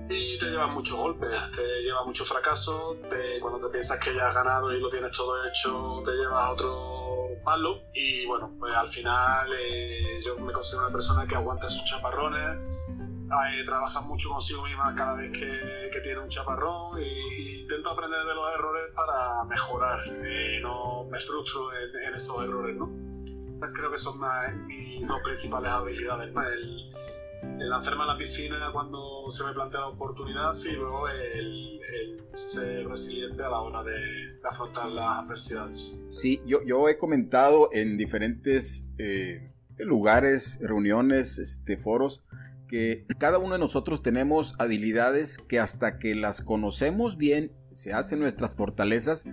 Y 0.08 0.38
te 0.38 0.46
lleva 0.46 0.68
muchos 0.68 0.96
golpes, 0.96 1.50
te 1.52 1.82
lleva 1.82 2.04
mucho 2.04 2.24
fracaso, 2.24 2.96
te, 3.08 3.40
cuando 3.40 3.66
te 3.66 3.72
piensas 3.72 3.98
que 3.98 4.14
ya 4.14 4.28
has 4.28 4.36
ganado 4.36 4.72
y 4.72 4.80
lo 4.80 4.88
tienes 4.88 5.12
todo 5.12 5.44
hecho, 5.46 6.02
te 6.04 6.12
llevas 6.12 6.50
otro 6.50 7.40
palo. 7.44 7.82
Y 7.94 8.24
bueno, 8.26 8.54
pues 8.58 8.74
al 8.74 8.88
final 8.88 9.50
eh, 9.58 10.20
yo 10.24 10.38
me 10.38 10.52
considero 10.52 10.84
una 10.86 10.92
persona 10.92 11.26
que 11.26 11.34
aguanta 11.34 11.68
sus 11.68 11.84
chaparrones, 11.84 12.58
eh, 12.88 13.64
trabaja 13.64 14.02
mucho 14.02 14.30
consigo 14.30 14.64
misma 14.64 14.94
cada 14.94 15.16
vez 15.16 15.32
que, 15.32 16.00
tiene 16.00 16.20
un 16.20 16.28
chaparrón 16.28 17.00
y, 17.00 17.60
intento 17.62 17.90
aprender 17.90 18.24
de 18.24 18.34
los 18.34 18.54
errores 18.54 18.92
para 18.94 19.44
mejorar. 19.44 20.00
no 20.62 21.04
me 21.10 21.18
frustro 21.18 21.68
en 21.72 22.14
esos 22.14 22.42
errores, 22.42 22.76
¿no? 22.76 23.11
Creo 23.74 23.90
que 23.90 23.98
son 23.98 24.20
mis 24.66 25.06
dos 25.06 25.20
principales 25.20 25.70
habilidades, 25.70 26.32
el, 26.52 26.90
lanzarme 27.68 28.04
a 28.04 28.06
la 28.06 28.16
piscina 28.16 28.70
cuando 28.72 29.28
se 29.28 29.44
me 29.44 29.52
plantea 29.52 29.80
la 29.80 29.88
oportunidad 29.88 30.52
y 30.70 30.76
luego 30.76 31.08
el, 31.08 31.80
ser 32.32 32.88
resiliente 32.88 33.42
a 33.42 33.50
la 33.50 33.60
hora 33.60 33.82
de, 33.82 33.92
afrontar 34.42 34.90
las 34.90 35.24
adversidades. 35.24 36.02
Sí, 36.08 36.40
yo, 36.46 36.58
yo 36.64 36.88
he 36.88 36.96
comentado 36.96 37.68
en 37.72 37.98
diferentes 37.98 38.86
eh, 38.98 39.52
lugares, 39.78 40.58
reuniones, 40.62 41.38
este, 41.38 41.76
foros, 41.76 42.24
que 42.68 43.04
cada 43.18 43.36
uno 43.36 43.52
de 43.52 43.58
nosotros 43.58 44.02
tenemos 44.02 44.54
habilidades 44.58 45.36
que 45.36 45.60
hasta 45.60 45.98
que 45.98 46.14
las 46.14 46.40
conocemos 46.40 47.18
bien, 47.18 47.52
se 47.74 47.92
hacen 47.92 48.18
nuestras 48.18 48.54
fortalezas, 48.54 49.24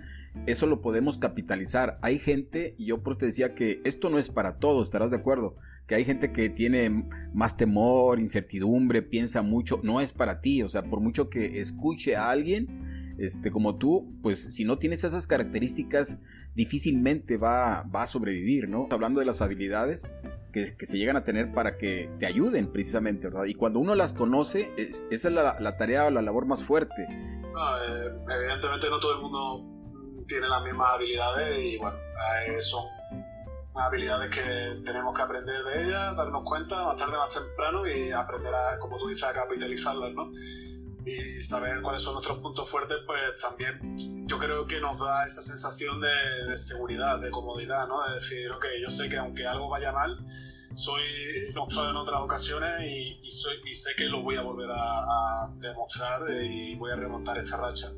eso 0.46 0.66
lo 0.66 0.80
podemos 0.80 1.18
capitalizar. 1.18 1.98
Hay 2.02 2.18
gente, 2.18 2.74
y 2.78 2.86
yo 2.86 3.00
te 3.00 3.26
decía 3.26 3.54
que 3.54 3.80
esto 3.84 4.10
no 4.10 4.18
es 4.18 4.30
para 4.30 4.58
todos, 4.58 4.86
estarás 4.86 5.10
de 5.10 5.18
acuerdo, 5.18 5.56
que 5.86 5.94
hay 5.96 6.04
gente 6.04 6.32
que 6.32 6.50
tiene 6.50 7.08
más 7.34 7.56
temor, 7.56 8.20
incertidumbre, 8.20 9.02
piensa 9.02 9.42
mucho, 9.42 9.80
no 9.82 10.00
es 10.00 10.12
para 10.12 10.40
ti, 10.40 10.62
o 10.62 10.68
sea, 10.68 10.84
por 10.84 11.00
mucho 11.00 11.28
que 11.28 11.60
escuche 11.60 12.16
a 12.16 12.30
alguien, 12.30 13.16
este, 13.18 13.50
como 13.50 13.76
tú, 13.76 14.16
pues 14.22 14.54
si 14.54 14.64
no 14.64 14.78
tienes 14.78 15.04
esas 15.04 15.26
características, 15.26 16.18
difícilmente 16.54 17.36
va, 17.36 17.82
va 17.82 18.04
a 18.04 18.06
sobrevivir, 18.06 18.68
¿no? 18.68 18.88
Hablando 18.90 19.20
de 19.20 19.26
las 19.26 19.42
habilidades 19.42 20.10
que, 20.52 20.74
se 20.86 20.98
llegan 20.98 21.16
a 21.16 21.24
tener 21.24 21.52
para 21.52 21.76
que 21.76 22.10
te 22.18 22.26
ayuden 22.26 22.72
precisamente, 22.72 23.28
¿verdad? 23.28 23.44
Y 23.44 23.54
cuando 23.54 23.78
uno 23.78 23.94
las 23.94 24.12
conoce, 24.12 24.72
esa 24.76 25.28
es 25.28 25.34
la, 25.34 25.76
tarea 25.76 26.06
o 26.06 26.10
la 26.10 26.22
labor 26.22 26.46
más 26.46 26.64
fuerte. 26.64 27.02
Eh, 27.02 28.18
evidentemente 28.36 28.88
no 28.90 28.98
todo 29.00 29.16
el 29.16 29.22
mundo 29.22 29.79
tiene 30.30 30.48
las 30.48 30.62
mismas 30.62 30.92
habilidades 30.94 31.58
y 31.58 31.76
bueno, 31.78 31.98
eh, 32.46 32.60
son 32.60 32.84
habilidades 33.74 34.30
que 34.30 34.82
tenemos 34.84 35.16
que 35.16 35.22
aprender 35.22 35.64
de 35.64 35.84
ellas, 35.84 36.16
darnos 36.16 36.44
cuenta 36.44 36.84
más 36.84 36.96
tarde, 36.96 37.16
más 37.18 37.34
temprano 37.34 37.86
y 37.88 38.12
aprender 38.12 38.54
a, 38.54 38.78
como 38.78 38.96
tú 38.96 39.08
dices, 39.08 39.24
a 39.24 39.32
capitalizarlas, 39.32 40.12
¿no? 40.12 40.30
Y 41.04 41.42
saber 41.42 41.80
cuáles 41.82 42.02
son 42.02 42.14
nuestros 42.14 42.38
puntos 42.38 42.70
fuertes, 42.70 42.98
pues 43.06 43.20
también 43.42 43.96
yo 44.28 44.38
creo 44.38 44.66
que 44.68 44.80
nos 44.80 45.00
da 45.00 45.24
esa 45.24 45.42
sensación 45.42 46.00
de, 46.00 46.56
seguridad, 46.56 47.18
de 47.18 47.30
comodidad, 47.30 47.88
¿no? 47.88 48.06
De 48.06 48.14
decir, 48.14 48.52
ok, 48.52 48.66
yo 48.80 48.88
sé 48.88 49.08
que 49.08 49.16
aunque 49.16 49.46
algo 49.46 49.68
vaya 49.68 49.90
mal, 49.92 50.16
soy 50.74 51.02
demostrado 51.52 51.90
en 51.90 51.96
otras 51.96 52.20
ocasiones 52.20 52.86
y 52.86 53.30
sé 53.30 53.90
que 53.96 54.04
lo 54.04 54.22
voy 54.22 54.36
a 54.36 54.42
volver 54.42 54.70
a, 54.70 54.76
a 55.44 55.54
demostrar 55.56 56.30
y 56.40 56.76
voy 56.76 56.92
a 56.92 56.96
remontar 56.96 57.38
esta 57.38 57.56
racha. 57.56 57.88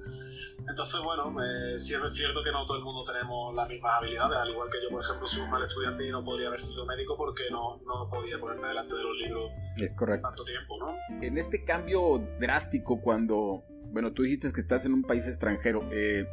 Entonces, 0.68 1.01
bueno, 1.03 1.35
eh, 1.42 1.79
sí 1.79 1.94
es 1.94 2.12
cierto 2.14 2.42
que 2.42 2.53
no 2.53 2.66
todo 2.66 2.79
el 2.79 2.85
mundo 2.85 3.05
tenemos 3.05 3.55
las 3.55 3.68
mismas 3.68 3.92
habilidades, 3.98 4.38
al 4.38 4.51
igual 4.51 4.68
que 4.70 4.79
yo, 4.83 4.90
por 4.90 5.03
ejemplo, 5.03 5.27
soy 5.27 5.42
un 5.42 5.51
mal 5.51 5.62
estudiante 5.62 6.07
y 6.07 6.11
no 6.11 6.25
podría 6.25 6.48
haber 6.48 6.61
sido 6.61 6.87
médico 6.87 7.16
porque 7.16 7.44
no, 7.51 7.81
no 7.87 8.09
podía 8.11 8.38
ponerme 8.38 8.68
delante 8.68 8.94
de 8.94 9.03
los 9.03 9.16
libros 9.16 9.51
es 9.77 9.92
correcto. 9.92 10.29
tanto 10.29 10.44
tiempo, 10.44 10.79
¿no? 10.79 10.94
En 11.22 11.38
este 11.38 11.64
cambio 11.64 12.27
drástico 12.40 13.01
cuando, 13.01 13.64
bueno, 13.90 14.12
tú 14.12 14.22
dijiste 14.22 14.53
que 14.53 14.61
estás 14.61 14.87
en 14.87 14.94
un 14.94 15.03
país 15.03 15.27
extranjero, 15.27 15.88
eh, 15.90 16.27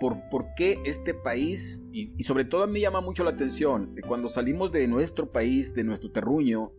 ¿por, 0.00 0.28
¿por, 0.30 0.54
qué 0.56 0.80
este 0.84 1.14
país, 1.14 1.84
y, 1.92 2.14
y, 2.18 2.22
sobre 2.24 2.44
todo 2.44 2.64
a 2.64 2.66
mí 2.66 2.80
llama 2.80 3.00
mucho 3.00 3.24
la 3.24 3.30
atención, 3.30 3.94
cuando 4.06 4.28
salimos 4.28 4.72
de 4.72 4.88
nuestro 4.88 5.30
país, 5.30 5.74
de 5.74 5.84
nuestro 5.84 6.10
terruño, 6.10 6.72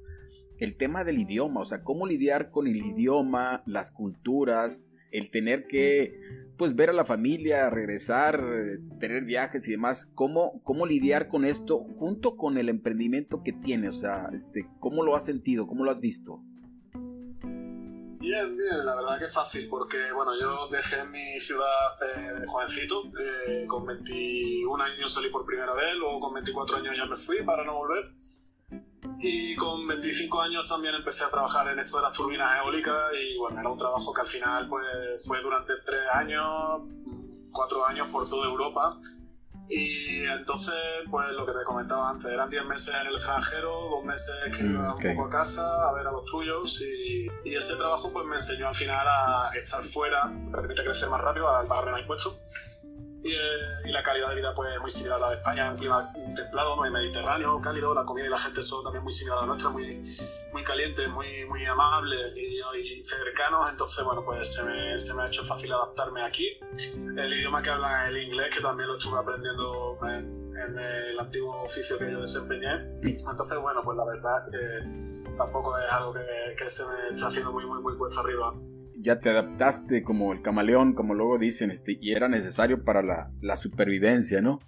el 0.62 0.78
tema 0.78 1.04
del 1.04 1.20
idioma, 1.20 1.62
o 1.62 1.66
sea, 1.66 1.84
cómo 1.84 2.06
lidiar 2.06 2.52
con 2.52 2.68
el 2.68 2.78
idioma, 2.78 3.64
las 3.66 3.92
culturas, 3.92 4.86
el 5.12 5.30
tener 5.30 5.68
que 5.68 6.20
pues 6.58 6.76
ver 6.76 6.92
a 6.92 6.94
la 6.94 7.06
familia, 7.06 7.72
regresar, 7.72 8.40
tener 9.00 9.24
viajes 9.24 9.68
y 9.68 9.72
demás, 9.72 10.06
¿cómo, 10.14 10.62
cómo 10.64 10.86
lidiar 10.86 11.28
con 11.28 11.44
esto 11.44 11.80
junto 11.80 12.38
con 12.38 12.58
el 12.58 12.70
emprendimiento 12.70 13.42
que 13.44 13.52
tiene? 13.52 13.90
O 13.90 13.92
sea, 13.92 14.30
este, 14.32 14.70
¿cómo 14.80 15.04
lo 15.04 15.16
has 15.16 15.26
sentido? 15.26 15.66
¿Cómo 15.66 15.84
lo 15.84 15.90
has 15.90 16.00
visto? 16.00 16.40
Bien, 18.20 18.56
bien, 18.56 18.86
la 18.86 18.96
verdad 18.96 19.18
que 19.18 19.26
es 19.26 19.34
fácil 19.34 19.68
porque, 19.70 19.98
bueno, 20.14 20.40
yo 20.40 20.68
dejé 20.68 21.04
mi 21.06 21.40
ciudad 21.40 21.66
de 22.00 22.46
jovencito, 22.46 23.12
eh, 23.48 23.66
con 23.68 23.84
21 23.88 24.84
años 24.84 25.12
salí 25.12 25.30
por 25.30 25.48
primera 25.48 25.74
vez, 25.74 25.96
luego 25.98 26.20
con 26.20 26.36
24 26.36 26.78
años 26.78 26.96
ya 26.96 27.08
me 27.08 27.16
fui 27.16 27.42
para 27.44 27.66
no 27.66 27.74
volver 27.74 28.14
y 29.20 29.56
con 29.56 29.88
25 29.88 30.42
años 30.42 30.70
también 30.70 30.96
empecé 30.96 31.24
a 31.26 31.30
trabajar 31.30 31.68
en 31.68 31.80
esto 31.80 31.98
de 31.98 32.04
las 32.04 32.18
turbinas 32.18 32.58
eólicas 32.58 33.12
y 33.20 33.38
bueno, 33.38 33.60
era 33.60 33.70
un 33.70 33.78
trabajo 33.78 34.14
que 34.14 34.22
al 34.22 34.28
final 34.28 34.68
pues 34.68 35.26
fue 35.26 35.42
durante 35.42 35.74
tres 35.86 36.02
años, 36.14 36.82
cuatro 37.52 37.86
años 37.86 38.08
por 38.12 38.30
toda 38.30 38.48
Europa. 38.48 38.98
Y 39.74 40.26
entonces, 40.26 40.76
pues 41.10 41.32
lo 41.32 41.46
que 41.46 41.54
te 41.54 41.64
comentaba 41.66 42.10
antes, 42.10 42.30
eran 42.30 42.50
10 42.50 42.66
meses 42.66 42.94
en 43.00 43.08
el 43.08 43.16
extranjero, 43.16 43.72
dos 43.90 44.04
meses 44.04 44.36
que 44.58 44.66
iba 44.66 44.94
un 44.94 45.02
poco 45.02 45.26
a 45.28 45.30
casa 45.30 45.88
a 45.88 45.94
ver 45.94 46.06
a 46.08 46.12
los 46.12 46.30
tuyos 46.30 46.82
y, 46.82 47.28
y, 47.46 47.56
ese 47.56 47.78
trabajo 47.78 48.12
pues 48.12 48.26
me 48.26 48.36
enseñó 48.36 48.68
al 48.68 48.76
final 48.76 49.08
a 49.08 49.50
estar 49.56 49.82
fuera, 49.82 50.26
me 50.26 50.52
permite 50.52 50.84
crecer 50.84 51.10
más 51.10 51.22
rápido, 51.22 51.50
al 51.50 51.68
pagar 51.68 51.86
menos 51.86 52.02
impuestos 52.02 52.71
y, 53.24 53.34
eh, 53.34 53.38
y, 53.86 53.92
la 53.92 54.02
calidad 54.02 54.30
de 54.30 54.36
vida 54.36 54.54
pues 54.56 54.80
muy 54.80 54.90
similar 54.90 55.18
a 55.18 55.22
la 55.22 55.30
de 55.30 55.36
España, 55.38 55.72
un 55.72 55.78
clima 55.78 56.12
templado, 56.36 56.76
¿no? 56.76 56.90
mediterráneo, 56.90 57.62
cálido, 57.62 57.94
la 57.94 58.04
comida 58.04 58.26
y 58.26 58.30
la 58.30 58.38
gente 58.38 58.62
son 58.64 58.84
también 58.84 59.04
muy 59.04 59.12
similar 59.12 59.40
a 59.40 59.42
la 59.42 59.48
nuestra, 59.48 59.70
muy, 59.70 60.04
muy 60.54 60.64
calientes, 60.64 61.08
muy, 61.10 61.28
muy 61.48 61.66
amables 61.66 62.36
y, 62.36 62.52
cercanos, 63.04 63.70
entonces 63.70 64.06
bueno 64.06 64.24
pues 64.24 64.56
se 64.56 64.64
me, 64.64 65.00
se 65.00 65.14
me, 65.14 65.24
ha 65.24 65.28
hecho 65.28 65.44
fácil 65.44 65.74
adaptarme 65.74 66.24
aquí. 66.24 66.48
El 67.18 67.34
idioma 67.34 67.62
que 67.62 67.70
hablan 67.70 68.06
es 68.06 68.12
el 68.12 68.24
inglés, 68.24 68.56
que 68.56 68.62
también 68.62 68.88
lo 68.88 68.98
estuve 68.98 69.20
aprendiendo 69.20 69.98
en, 70.04 70.56
en 70.56 70.80
el 70.80 71.20
antiguo 71.20 71.64
oficio 71.64 71.98
que 71.98 72.12
yo 72.12 72.22
desempeñé, 72.22 72.74
entonces 73.02 73.58
bueno 73.60 73.82
pues 73.84 73.98
la 73.98 74.06
verdad 74.06 74.46
tampoco 75.38 75.78
es 75.80 75.92
algo 75.92 76.14
que, 76.14 76.22
que 76.58 76.70
se 76.70 76.84
me 76.86 77.16
está 77.16 77.28
haciendo 77.28 77.52
muy 77.52 77.66
muy 77.66 77.82
muy 77.82 77.98
cuesta 77.98 78.22
arriba 78.22 78.54
ya 79.02 79.20
te 79.20 79.30
adaptaste 79.30 80.04
como 80.04 80.32
el 80.34 80.42
camaleón, 80.42 80.94
como 80.94 81.14
luego 81.14 81.38
dicen, 81.38 81.72
este, 81.72 81.98
y 82.00 82.12
era 82.12 82.28
necesario 82.30 82.84
para 82.84 83.02
la, 83.02 83.32
la 83.42 83.56
supervivencia, 83.56 84.42
¿no? 84.42 84.60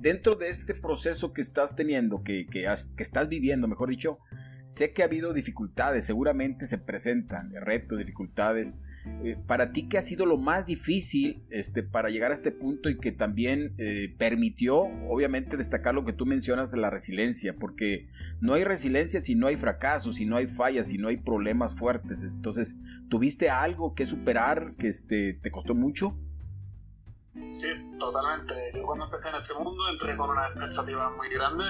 Dentro 0.00 0.36
de 0.36 0.48
este 0.48 0.74
proceso 0.74 1.32
que 1.32 1.40
estás 1.40 1.76
teniendo, 1.76 2.22
que, 2.22 2.46
que, 2.46 2.66
has, 2.66 2.86
que 2.96 3.02
estás 3.02 3.28
viviendo, 3.28 3.68
mejor 3.68 3.90
dicho, 3.90 4.18
sé 4.64 4.92
que 4.92 5.02
ha 5.02 5.06
habido 5.06 5.32
dificultades, 5.32 6.04
seguramente 6.04 6.66
se 6.66 6.78
presentan 6.78 7.52
retos, 7.52 7.98
dificultades, 7.98 8.76
eh, 9.24 9.36
para 9.46 9.72
ti, 9.72 9.88
¿qué 9.88 9.98
ha 9.98 10.02
sido 10.02 10.26
lo 10.26 10.38
más 10.38 10.66
difícil 10.66 11.42
este, 11.50 11.82
para 11.82 12.08
llegar 12.08 12.30
a 12.30 12.34
este 12.34 12.52
punto 12.52 12.88
y 12.88 12.98
que 12.98 13.10
también 13.10 13.74
eh, 13.78 14.14
permitió, 14.16 14.82
obviamente, 15.08 15.56
destacar 15.56 15.94
lo 15.94 16.04
que 16.04 16.12
tú 16.12 16.24
mencionas 16.24 16.70
de 16.70 16.78
la 16.78 16.90
resiliencia? 16.90 17.56
Porque 17.58 18.08
no 18.40 18.54
hay 18.54 18.64
resiliencia 18.64 19.20
si 19.20 19.34
no 19.34 19.48
hay 19.48 19.56
fracasos, 19.56 20.16
si 20.16 20.26
no 20.26 20.36
hay 20.36 20.46
fallas, 20.46 20.88
si 20.88 20.98
no 20.98 21.08
hay 21.08 21.16
problemas 21.16 21.74
fuertes. 21.74 22.22
Entonces, 22.22 22.78
¿tuviste 23.08 23.50
algo 23.50 23.94
que 23.94 24.06
superar 24.06 24.74
que 24.78 24.88
este, 24.88 25.34
te 25.34 25.50
costó 25.50 25.74
mucho? 25.74 26.16
Sí, 27.34 27.68
totalmente. 27.98 28.54
Yo 28.74 28.82
cuando 28.82 29.06
empecé 29.06 29.30
en 29.30 29.36
este 29.36 29.54
mundo 29.54 29.88
entré 29.88 30.16
con 30.16 30.30
una 30.30 30.48
expectativa 30.48 31.10
muy 31.10 31.28
grande. 31.30 31.64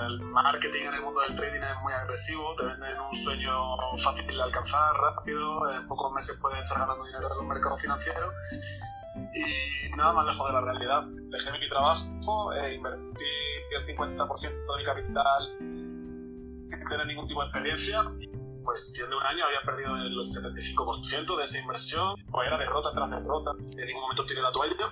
El 0.00 0.20
marketing 0.20 0.86
en 0.86 0.94
el 0.94 1.02
mundo 1.02 1.20
del 1.20 1.34
trading 1.36 1.60
es 1.60 1.82
muy 1.82 1.92
agresivo, 1.92 2.54
te 2.56 2.66
venden 2.66 2.98
un 2.98 3.14
sueño 3.14 3.76
fácil 3.96 4.26
de 4.26 4.42
alcanzar, 4.42 4.92
rápido, 4.96 5.70
en 5.72 5.86
pocos 5.86 6.12
meses 6.12 6.40
puedes 6.42 6.60
estar 6.64 6.80
ganando 6.80 7.04
dinero 7.04 7.30
en 7.30 7.38
los 7.38 7.46
mercados 7.46 7.80
financieros 7.80 8.34
y 9.32 9.96
nada 9.96 10.12
más 10.12 10.26
lejos 10.26 10.46
de 10.48 10.52
la 10.52 10.60
realidad. 10.60 11.04
Dejé 11.06 11.58
mi 11.60 11.68
trabajo 11.68 12.52
e 12.52 12.74
invertí 12.74 13.24
el 13.76 13.96
50% 13.96 14.40
de 14.40 14.76
mi 14.76 14.84
capital 14.84 15.56
sin 16.64 16.84
tener 16.84 17.06
ningún 17.06 17.28
tipo 17.28 17.40
de 17.42 17.46
experiencia 17.46 18.02
cuestión 18.66 19.08
de 19.08 19.16
un 19.16 19.22
año 19.22 19.44
había 19.46 19.62
perdido 19.64 19.96
el 19.96 20.12
75% 20.18 21.36
de 21.38 21.44
esa 21.44 21.60
inversión, 21.60 22.14
pues 22.30 22.46
era 22.46 22.58
derrota 22.58 22.90
tras 22.92 23.10
derrota, 23.10 23.52
en 23.52 23.86
ningún 23.86 24.02
momento 24.02 24.26
tiré 24.26 24.42
la 24.42 24.52
toalla. 24.52 24.90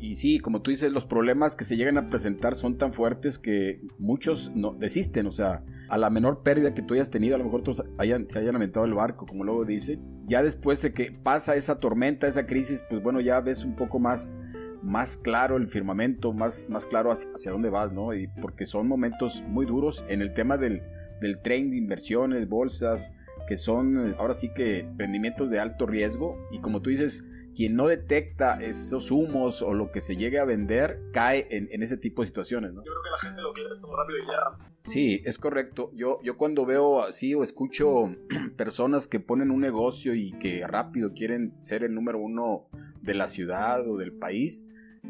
Y 0.00 0.14
sí, 0.14 0.38
como 0.38 0.62
tú 0.62 0.70
dices, 0.70 0.92
los 0.92 1.04
problemas 1.04 1.54
que 1.54 1.64
se 1.64 1.76
llegan 1.76 1.98
a 1.98 2.08
presentar 2.08 2.54
son 2.54 2.78
tan 2.78 2.92
fuertes 2.94 3.38
que 3.38 3.82
muchos 3.98 4.50
no 4.54 4.72
desisten, 4.72 5.26
o 5.26 5.32
sea, 5.32 5.64
a 5.88 5.98
la 5.98 6.08
menor 6.08 6.42
pérdida 6.42 6.72
que 6.72 6.82
tú 6.82 6.94
hayas 6.94 7.10
tenido, 7.10 7.34
a 7.34 7.38
lo 7.38 7.44
mejor 7.44 7.62
todos 7.62 7.84
hayan, 7.98 8.28
se 8.30 8.38
hayan 8.38 8.54
lamentado 8.54 8.86
el 8.86 8.94
barco, 8.94 9.26
como 9.26 9.44
luego 9.44 9.64
dice, 9.64 10.00
ya 10.24 10.42
después 10.42 10.80
de 10.82 10.94
que 10.94 11.10
pasa 11.12 11.56
esa 11.56 11.80
tormenta, 11.80 12.26
esa 12.26 12.46
crisis, 12.46 12.82
pues 12.88 13.02
bueno, 13.02 13.20
ya 13.20 13.40
ves 13.40 13.64
un 13.64 13.76
poco 13.76 13.98
más 13.98 14.34
más 14.80 15.16
claro 15.16 15.56
el 15.56 15.68
firmamento, 15.68 16.32
más, 16.32 16.66
más 16.68 16.86
claro 16.86 17.10
hacia, 17.10 17.28
hacia 17.34 17.50
dónde 17.50 17.68
vas, 17.68 17.92
¿no? 17.92 18.14
Y 18.14 18.28
porque 18.40 18.64
son 18.64 18.86
momentos 18.86 19.42
muy 19.48 19.66
duros 19.66 20.04
en 20.08 20.22
el 20.22 20.32
tema 20.34 20.56
del, 20.56 20.82
del 21.20 21.40
tren 21.40 21.70
de 21.70 21.76
inversiones, 21.76 22.48
bolsas, 22.48 23.12
que 23.46 23.56
son 23.56 24.14
ahora 24.18 24.34
sí 24.34 24.52
que 24.52 24.88
rendimientos 24.96 25.50
de 25.50 25.58
alto 25.58 25.86
riesgo 25.86 26.46
y 26.50 26.60
como 26.60 26.82
tú 26.82 26.90
dices, 26.90 27.28
quien 27.54 27.74
no 27.74 27.88
detecta 27.88 28.60
esos 28.60 29.10
humos 29.10 29.62
o 29.62 29.74
lo 29.74 29.90
que 29.90 30.00
se 30.00 30.16
llegue 30.16 30.38
a 30.38 30.44
vender 30.44 31.00
cae 31.12 31.48
en, 31.50 31.68
en 31.72 31.82
ese 31.82 31.96
tipo 31.96 32.22
de 32.22 32.26
situaciones, 32.26 32.72
¿no? 32.72 32.84
Yo 32.84 32.92
creo 32.92 33.02
que 33.02 33.10
la 33.10 33.28
gente 33.28 33.42
lo 33.42 33.52
quiere 33.52 33.70
todo 33.80 33.96
rápido 33.96 34.18
y 34.18 34.26
ya. 34.26 34.68
Sí, 34.82 35.22
es 35.24 35.38
correcto. 35.38 35.90
Yo, 35.94 36.20
yo 36.22 36.36
cuando 36.36 36.64
veo 36.64 37.02
así 37.02 37.34
o 37.34 37.42
escucho 37.42 38.14
personas 38.56 39.08
que 39.08 39.18
ponen 39.18 39.50
un 39.50 39.60
negocio 39.60 40.14
y 40.14 40.32
que 40.38 40.66
rápido 40.66 41.14
quieren 41.14 41.54
ser 41.62 41.82
el 41.82 41.94
número 41.94 42.18
uno 42.20 42.68
de 43.02 43.14
la 43.14 43.28
ciudad 43.28 43.88
o 43.88 43.96
del 43.96 44.12
país, 44.12 44.66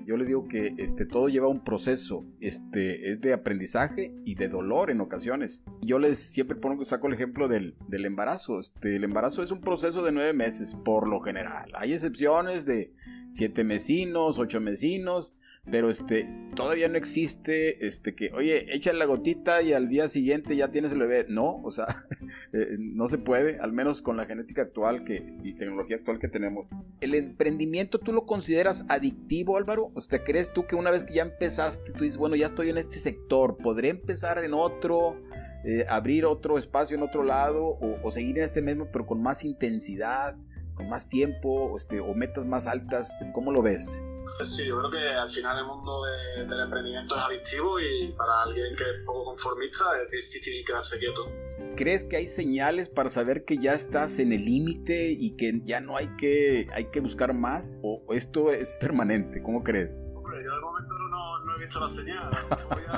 yo 0.06 0.16
le 0.16 0.24
digo 0.24 0.48
que 0.48 0.74
este, 0.78 1.06
todo 1.06 1.28
lleva 1.28 1.48
un 1.48 1.64
proceso, 1.64 2.24
este, 2.40 3.10
es 3.10 3.20
de 3.20 3.32
aprendizaje 3.32 4.14
y 4.24 4.34
de 4.34 4.48
dolor 4.48 4.90
en 4.90 5.00
ocasiones. 5.00 5.64
Yo 5.82 5.98
les 5.98 6.18
siempre 6.18 6.56
pongo, 6.56 6.84
saco 6.84 7.08
el 7.08 7.14
ejemplo 7.14 7.48
del, 7.48 7.76
del 7.88 8.04
embarazo. 8.04 8.58
Este, 8.58 8.96
el 8.96 9.04
embarazo 9.04 9.42
es 9.42 9.50
un 9.50 9.60
proceso 9.60 10.02
de 10.02 10.12
nueve 10.12 10.32
meses, 10.32 10.74
por 10.74 11.08
lo 11.08 11.20
general. 11.20 11.70
Hay 11.74 11.92
excepciones 11.92 12.64
de 12.64 12.92
siete 13.30 13.64
mesinos, 13.64 14.38
ocho 14.38 14.60
mesinos, 14.60 15.36
pero 15.70 15.90
este 15.90 16.26
todavía 16.54 16.88
no 16.88 16.96
existe 16.96 17.86
este 17.86 18.14
que 18.14 18.32
oye 18.32 18.74
echa 18.74 18.92
la 18.92 19.04
gotita 19.04 19.62
y 19.62 19.72
al 19.72 19.88
día 19.88 20.08
siguiente 20.08 20.56
ya 20.56 20.68
tienes 20.68 20.92
el 20.92 21.00
bebé 21.00 21.26
no 21.28 21.60
o 21.62 21.70
sea 21.70 21.86
eh, 22.52 22.76
no 22.78 23.06
se 23.06 23.18
puede 23.18 23.58
al 23.60 23.72
menos 23.72 24.02
con 24.02 24.16
la 24.16 24.26
genética 24.26 24.62
actual 24.62 25.04
que 25.04 25.34
y 25.42 25.52
tecnología 25.54 25.96
actual 25.96 26.18
que 26.18 26.28
tenemos. 26.28 26.66
El 27.00 27.14
emprendimiento 27.14 27.98
tú 27.98 28.12
lo 28.12 28.26
consideras 28.26 28.84
adictivo 28.88 29.56
Álvaro 29.56 29.90
o 29.94 30.00
sea 30.00 30.24
crees 30.24 30.52
tú 30.52 30.66
que 30.66 30.76
una 30.76 30.90
vez 30.90 31.04
que 31.04 31.14
ya 31.14 31.22
empezaste 31.22 31.92
tú 31.92 32.04
dices 32.04 32.18
bueno 32.18 32.36
ya 32.36 32.46
estoy 32.46 32.70
en 32.70 32.78
este 32.78 32.98
sector 32.98 33.56
podré 33.56 33.90
empezar 33.90 34.42
en 34.42 34.54
otro 34.54 35.20
eh, 35.64 35.84
abrir 35.88 36.24
otro 36.24 36.56
espacio 36.56 36.96
en 36.96 37.02
otro 37.02 37.24
lado 37.24 37.64
o, 37.64 37.98
o, 38.02 38.10
seguir 38.10 38.38
en 38.38 38.44
este 38.44 38.62
mismo 38.62 38.88
pero 38.92 39.06
con 39.06 39.22
más 39.22 39.44
intensidad 39.44 40.36
con 40.74 40.88
más 40.88 41.08
tiempo 41.08 41.76
este, 41.76 42.00
o 42.00 42.14
metas 42.14 42.46
más 42.46 42.68
altas 42.68 43.16
cómo 43.32 43.50
lo 43.50 43.60
ves 43.60 44.02
Sí, 44.42 44.66
yo 44.66 44.78
creo 44.78 44.90
que 44.90 45.08
al 45.08 45.28
final 45.28 45.58
el 45.58 45.64
mundo 45.64 46.02
de, 46.04 46.46
del 46.46 46.60
emprendimiento 46.60 47.16
es 47.16 47.22
adictivo 47.22 47.80
y 47.80 48.12
para 48.12 48.42
alguien 48.44 48.76
que 48.76 48.84
es 48.84 49.04
poco 49.04 49.24
conformista 49.24 49.84
es 50.02 50.10
difícil 50.10 50.64
quedarse 50.64 50.98
quieto. 50.98 51.30
¿Crees 51.76 52.04
que 52.04 52.16
hay 52.16 52.26
señales 52.26 52.88
para 52.88 53.08
saber 53.08 53.44
que 53.44 53.58
ya 53.58 53.74
estás 53.74 54.18
en 54.18 54.32
el 54.32 54.44
límite 54.44 55.10
y 55.10 55.36
que 55.36 55.60
ya 55.64 55.80
no 55.80 55.96
hay 55.96 56.08
que, 56.16 56.68
hay 56.72 56.90
que 56.90 57.00
buscar 57.00 57.34
más? 57.34 57.82
¿O 57.84 58.02
esto 58.14 58.50
es 58.52 58.78
permanente? 58.80 59.42
¿Cómo 59.42 59.62
crees? 59.62 60.06
Hombre, 60.14 60.42
yo 60.44 60.54
de 60.54 60.60
momento 60.60 60.94
no, 61.10 61.44
no 61.44 61.56
he 61.56 61.58
visto 61.60 61.80
la 61.80 61.88
señal. 61.88 62.30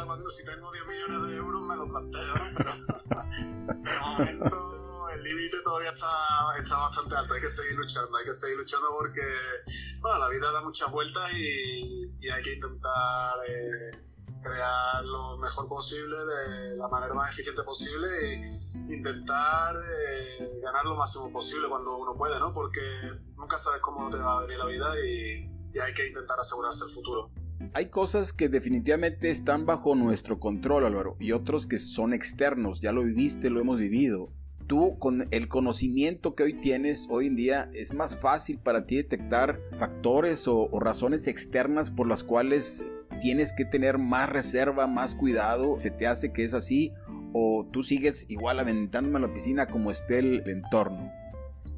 cuando 0.06 0.30
si 0.30 0.46
tengo 0.46 0.72
10 0.72 0.86
millones 0.86 1.30
de 1.30 1.36
euros 1.36 1.68
me 1.68 1.76
lo 1.76 1.88
planteo, 1.88 2.34
pero 2.56 2.72
de 3.82 4.00
momento 4.00 4.79
límite 5.34 5.58
todavía 5.62 5.90
está, 5.90 6.08
está 6.58 6.78
bastante 6.78 7.16
alto, 7.16 7.34
hay 7.34 7.40
que 7.40 7.48
seguir 7.48 7.76
luchando, 7.76 8.16
hay 8.16 8.24
que 8.24 8.34
seguir 8.34 8.58
luchando 8.58 8.88
porque 8.98 9.22
bueno, 10.00 10.18
la 10.18 10.28
vida 10.28 10.50
da 10.52 10.60
muchas 10.62 10.90
vueltas 10.90 11.32
y, 11.34 12.10
y 12.20 12.28
hay 12.28 12.42
que 12.42 12.54
intentar 12.54 13.34
eh, 13.48 13.90
crear 14.42 15.04
lo 15.04 15.36
mejor 15.38 15.68
posible 15.68 16.16
de 16.16 16.76
la 16.76 16.88
manera 16.88 17.14
más 17.14 17.32
eficiente 17.32 17.62
posible 17.62 18.08
e 18.34 18.42
intentar 18.92 19.76
eh, 19.76 20.60
ganar 20.62 20.84
lo 20.84 20.96
máximo 20.96 21.30
posible 21.32 21.68
cuando 21.68 21.96
uno 21.98 22.16
puede, 22.16 22.38
¿no? 22.38 22.52
Porque 22.52 22.80
nunca 23.36 23.58
sabes 23.58 23.80
cómo 23.80 24.10
te 24.10 24.18
va 24.18 24.38
a 24.38 24.42
venir 24.42 24.58
la 24.58 24.66
vida 24.66 24.94
y, 25.00 25.50
y 25.74 25.78
hay 25.78 25.94
que 25.94 26.08
intentar 26.08 26.38
asegurarse 26.40 26.84
el 26.84 26.90
futuro. 26.90 27.30
Hay 27.74 27.90
cosas 27.90 28.32
que 28.32 28.48
definitivamente 28.48 29.30
están 29.30 29.66
bajo 29.66 29.94
nuestro 29.94 30.40
control, 30.40 30.86
Álvaro, 30.86 31.16
y 31.20 31.32
otros 31.32 31.66
que 31.66 31.78
son 31.78 32.14
externos. 32.14 32.80
Ya 32.80 32.90
lo 32.90 33.04
viviste, 33.04 33.50
lo 33.50 33.60
hemos 33.60 33.76
vivido 33.76 34.32
tú 34.70 34.96
con 35.00 35.26
el 35.33 35.48
conocimiento 35.48 36.37
que 36.37 36.44
hoy 36.44 36.61
tienes 36.61 37.09
hoy 37.11 37.26
en 37.26 37.35
día 37.35 37.68
es 37.74 37.92
más 37.92 38.16
fácil 38.16 38.56
para 38.56 38.87
ti 38.87 38.94
detectar 38.94 39.61
factores 39.76 40.46
o, 40.46 40.70
razones 40.78 41.26
externas 41.26 41.90
por 41.90 42.06
las 42.06 42.22
cuales 42.22 42.85
tienes 43.20 43.52
que 43.52 43.64
tener 43.64 43.98
más 43.98 44.30
reserva, 44.30 44.87
más 44.87 45.16
cuidado, 45.16 45.76
se 45.80 45.90
te 45.90 46.06
hace 46.06 46.33
que 46.33 46.44
es 46.44 46.54
así 46.54 46.92
o 47.35 47.68
tú 47.72 47.83
sigues 47.83 48.30
igual 48.30 48.61
aventándome 48.61 49.18
a 49.18 49.26
la 49.28 49.35
piscina 49.35 49.66
como 49.66 49.90
esté 49.90 50.20
el, 50.20 50.48
entorno. 50.48 51.12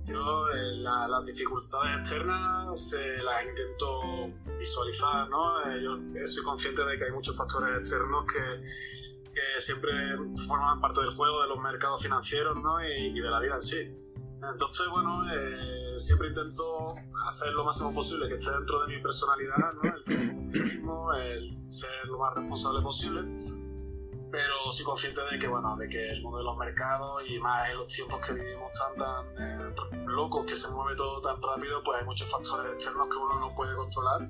Yo 0.04 0.48
eh, 0.50 0.76
las 0.76 1.24
dificultades 1.24 1.96
externas 1.96 2.78
se 2.78 3.22
las 3.22 3.46
intento 3.48 4.38
visualizar, 4.58 5.30
¿no? 5.30 5.70
Eh, 5.70 5.82
yo 5.82 5.94
soy 6.26 6.44
consciente 6.44 6.84
de 6.84 6.98
que 6.98 7.04
hay 7.06 7.12
muchos 7.12 7.38
factores 7.38 7.74
externos 7.78 8.26
que 8.30 9.21
que 9.32 9.60
siempre 9.60 9.90
forman 10.46 10.80
parte 10.80 11.00
del 11.00 11.10
juego 11.10 11.42
de 11.42 11.48
los 11.48 11.58
mercados 11.58 12.02
financieros 12.02 12.56
¿no? 12.62 12.84
y, 12.84 13.18
de 13.18 13.30
la 13.30 13.40
vida 13.40 13.54
en 13.54 13.62
sí. 13.62 13.96
Entonces, 14.42 14.88
bueno, 14.90 15.22
eh, 15.32 15.98
siempre 15.98 16.28
intento 16.28 16.94
hacer 17.28 17.52
lo 17.52 17.64
máximo 17.64 17.94
posible 17.94 18.28
que 18.28 18.34
esté 18.34 18.50
dentro 18.50 18.84
de 18.84 18.96
mi 18.96 19.02
personalidad, 19.02 19.72
¿no? 19.74 19.82
el 20.08 20.64
mismo, 20.64 21.12
el 21.14 21.70
ser 21.70 22.06
lo 22.06 22.18
más 22.18 22.34
responsable 22.34 22.82
posible, 22.82 23.22
pero 24.32 24.54
soy 24.72 24.84
consciente 24.84 25.20
de 25.30 25.38
que, 25.38 25.46
bueno, 25.46 25.76
de 25.76 25.88
que 25.88 26.10
el 26.10 26.22
mundo 26.22 26.38
de 26.38 26.44
los 26.44 26.56
mercados 26.56 27.22
y 27.28 27.38
más 27.38 27.70
en 27.70 27.76
los 27.76 27.86
tiempos 27.86 28.26
que 28.26 28.32
vivimos 28.34 28.72
tan, 28.72 28.96
tan 28.96 29.26
eh, 29.38 30.04
locos, 30.06 30.44
que 30.46 30.56
se 30.56 30.72
mueve 30.72 30.96
todo 30.96 31.20
tan 31.20 31.40
rápido, 31.40 31.82
pues 31.84 32.00
hay 32.00 32.06
muchos 32.06 32.28
factores 32.28 32.72
externos 32.72 33.08
que 33.08 33.16
uno 33.16 33.38
no 33.38 33.54
puede 33.54 33.76
controlar 33.76 34.28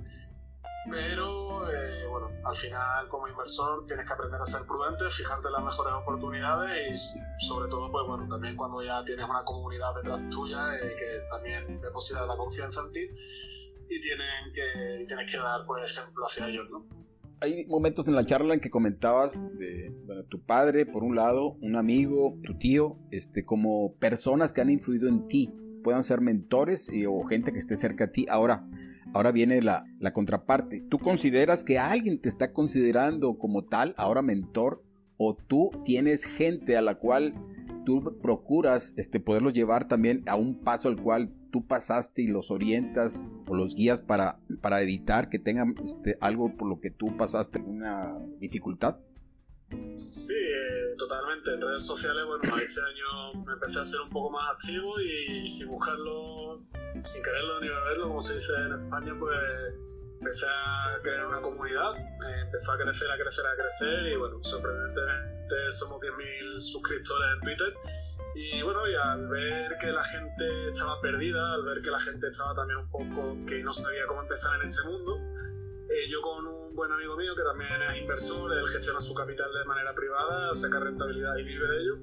pero 0.91 1.71
eh, 1.71 2.07
bueno, 2.11 2.31
al 2.45 2.55
final 2.57 3.09
como 3.09 3.29
inversor 3.29 3.87
tienes 3.87 4.07
que 4.07 4.13
aprender 4.13 4.41
a 4.41 4.45
ser 4.45 4.67
prudente, 4.67 5.05
fijarte 5.11 5.47
en 5.47 5.53
las 5.53 5.65
mejores 5.65 5.95
oportunidades 5.95 7.17
y 7.17 7.45
sobre 7.45 7.69
todo, 7.69 7.91
pues 7.93 8.05
bueno, 8.07 8.27
también 8.29 8.57
cuando 8.57 8.83
ya 8.83 9.05
tienes 9.05 9.25
una 9.29 9.45
comunidad 9.45 9.95
detrás 9.97 10.21
tuya 10.31 10.75
eh, 10.75 10.97
que 10.97 11.07
también 11.31 11.81
deposita 11.81 12.27
la 12.27 12.37
confianza 12.37 12.83
en 12.87 12.93
ti 12.93 13.09
y 13.89 14.01
tienen 14.01 14.53
que, 14.55 15.05
tienes 15.07 15.31
que 15.31 15.39
dar 15.39 15.65
pues 15.67 15.99
ejemplo 15.99 16.25
hacia 16.25 16.49
ellos, 16.49 16.69
¿no? 16.71 16.87
Hay 17.41 17.67
momentos 17.67 18.07
en 18.07 18.15
la 18.15 18.25
charla 18.25 18.55
en 18.55 18.61
que 18.61 18.71
comentabas 18.71 19.43
de 19.59 19.93
bueno, 20.05 20.23
tu 20.25 20.41
padre, 20.45 20.87
por 20.87 21.03
un 21.03 21.17
lado, 21.17 21.57
un 21.61 21.77
amigo, 21.77 22.39
tu 22.45 22.57
tío, 22.57 22.99
este, 23.11 23.45
como 23.45 23.97
personas 23.97 24.53
que 24.53 24.61
han 24.61 24.71
influido 24.71 25.09
en 25.09 25.27
ti, 25.27 25.53
puedan 25.83 26.05
ser 26.05 26.21
mentores 26.21 26.89
y, 26.89 27.05
o 27.07 27.21
gente 27.25 27.53
que 27.53 27.59
esté 27.59 27.77
cerca 27.77 28.05
a 28.05 28.13
ti. 28.13 28.27
Ahora, 28.31 28.65
Ahora 29.15 29.33
viene 29.33 29.61
la, 29.61 29.85
contraparte. 30.13 30.83
¿Tú 30.89 30.99
consideras 30.99 31.65
que 31.65 31.79
alguien 31.79 32.21
te 32.21 32.29
está 32.29 32.53
considerando 32.53 33.39
como 33.39 33.65
tal, 33.65 33.95
ahora 33.97 34.23
mentor, 34.23 34.83
o 35.17 35.37
tú 35.37 35.71
tienes 35.85 36.25
gente 36.25 36.77
a 36.77 36.83
la 36.83 36.95
cual 36.95 37.35
tú 37.85 38.19
procuras 38.23 38.95
este, 38.97 39.21
poderlos 39.21 39.53
llevar 39.53 39.87
también 39.87 40.23
a 40.27 40.37
un 40.37 40.59
paso 40.61 40.89
al 40.89 41.01
cual 41.01 41.33
tú 41.51 41.67
pasaste 41.67 42.23
y 42.23 42.29
los 42.29 42.51
orientas 42.51 43.23
o 43.47 43.55
los 43.55 43.75
guías 43.75 44.01
para, 44.01 44.41
para 44.61 44.81
evitar 44.83 45.29
que 45.29 45.39
tengan 45.39 45.75
este, 45.85 46.17
algo 46.21 46.57
por 46.57 46.69
lo 46.69 46.81
que 46.81 46.91
tú 46.91 47.17
pasaste 47.17 47.61
una 47.61 48.19
dificultad? 48.41 48.97
Sí, 49.95 50.35
eh, 50.35 50.97
totalmente. 50.99 51.53
En 51.55 51.61
redes 51.61 51.87
sociales, 51.87 52.25
bueno, 52.27 52.57
este 52.57 52.81
año 52.81 53.45
me 53.45 53.53
empecé 53.55 53.81
a 53.81 53.87
ser 53.87 54.01
un 54.01 54.11
poco 54.11 54.31
más 54.31 54.51
activo 54.51 55.01
y 55.01 55.49
sin 55.49 55.69
buscarlo 55.69 56.61
sin 57.05 57.23
quererlo 57.23 57.61
ni 57.61 57.69
beberlo, 57.69 58.09
como 58.09 58.21
se 58.21 58.35
dice 58.35 58.53
en 58.57 58.73
España, 58.85 59.17
pues 59.19 59.39
empecé 60.21 60.47
a 60.47 61.01
crear 61.03 61.27
una 61.27 61.41
comunidad, 61.41 61.93
empezó 62.45 62.73
a 62.73 62.79
crecer, 62.79 63.11
a 63.11 63.19
crecer, 63.19 63.45
a 63.47 63.57
crecer 63.57 64.07
y 64.13 64.17
bueno, 64.17 64.39
sorprendentemente 64.43 65.73
somos 65.73 66.01
10.000 66.01 66.55
suscriptores 66.55 67.29
en 67.35 67.41
Twitter 67.41 67.75
y 68.35 68.63
bueno, 68.63 68.87
y 68.87 68.95
al 68.95 69.29
ver 69.29 69.77
que 69.79 69.89
la 69.89 70.05
gente 70.05 70.71
estaba 70.71 71.01
perdida, 71.01 71.55
al 71.55 71.65
ver 71.65 71.83
que 71.83 71.91
la 71.91 71.99
gente 71.99 72.29
estaba 72.29 72.55
también 72.55 72.79
un 72.79 72.91
poco 72.91 73.37
que 73.47 73.63
no 73.65 73.73
sabía 73.73 74.07
cómo 74.07 74.23
empezar 74.23 74.61
en 74.63 74.69
este 74.69 74.89
mundo, 74.89 75.19
eh, 75.91 76.09
yo 76.09 76.21
con 76.21 76.47
un 76.47 76.62
buen 76.75 76.91
amigo 76.91 77.17
mío 77.17 77.35
que 77.37 77.43
también 77.43 77.83
es 77.83 78.01
inversor, 78.01 78.53
él 78.53 78.67
gestiona 78.69 79.01
su 79.01 79.15
capital 79.15 79.53
de 79.53 79.65
manera 79.65 79.95
privada, 79.95 80.55
saca 80.55 80.81
rentabilidad 80.81 81.37
y 81.37 81.43
vive 81.43 81.67
de 81.69 81.81
ello, 81.81 81.99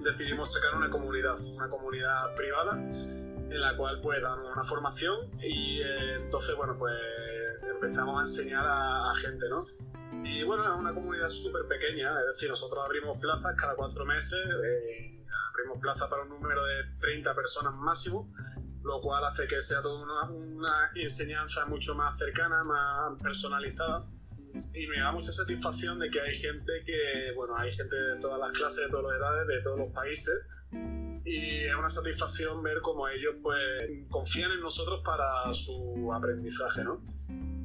decidimos 0.00 0.52
sacar 0.52 0.74
una 0.76 0.90
comunidad, 0.90 1.36
una 1.56 1.68
comunidad 1.68 2.34
privada 2.34 2.72
en 2.76 3.60
la 3.60 3.76
cual 3.76 4.00
pues 4.00 4.20
damos 4.20 4.50
una 4.52 4.64
formación 4.64 5.30
y 5.40 5.80
eh, 5.80 6.14
entonces 6.16 6.56
bueno 6.56 6.76
pues 6.78 6.92
empezamos 7.74 8.18
a 8.18 8.20
enseñar 8.22 8.66
a, 8.66 9.12
gente, 9.14 9.46
¿no? 9.48 9.62
Y 10.24 10.42
bueno, 10.42 10.64
es 10.64 10.80
una 10.80 10.92
comunidad 10.92 11.28
súper 11.28 11.66
pequeña, 11.66 12.18
es 12.20 12.26
decir, 12.26 12.50
nosotros 12.50 12.84
abrimos 12.84 13.20
plazas 13.20 13.54
cada 13.56 13.76
cuatro 13.76 14.04
meses, 14.04 14.40
eh, 14.44 15.24
abrimos 15.50 15.78
plazas 15.80 16.08
para 16.08 16.22
un 16.22 16.30
número 16.30 16.64
de 16.64 16.82
30 17.00 17.34
personas 17.34 17.74
máximo, 17.74 18.32
lo 18.86 19.00
cual 19.00 19.24
hace 19.24 19.46
que 19.48 19.60
sea 19.60 19.82
toda 19.82 20.02
una, 20.02 20.30
una 20.30 20.90
enseñanza 20.94 21.66
mucho 21.66 21.94
más 21.96 22.16
cercana, 22.16 22.62
más 22.62 23.20
personalizada 23.20 24.06
y 24.74 24.86
me 24.86 25.00
da 25.00 25.10
mucha 25.12 25.32
satisfacción 25.32 25.98
de 25.98 26.08
que 26.08 26.20
hay 26.20 26.34
gente 26.34 26.72
que, 26.84 27.32
bueno, 27.34 27.56
hay 27.56 27.70
gente 27.70 27.96
de 27.96 28.20
todas 28.20 28.38
las 28.38 28.52
clases, 28.52 28.86
de 28.86 28.90
todas 28.90 29.06
las 29.06 29.18
edades, 29.18 29.48
de 29.48 29.62
todos 29.62 29.78
los 29.78 29.92
países 29.92 30.46
y 31.24 31.64
es 31.64 31.74
una 31.74 31.88
satisfacción 31.88 32.62
ver 32.62 32.80
cómo 32.80 33.08
ellos 33.08 33.34
pues 33.42 33.58
confían 34.08 34.52
en 34.52 34.60
nosotros 34.60 35.00
para 35.04 35.26
su 35.52 36.08
aprendizaje, 36.14 36.84
¿no? 36.84 37.02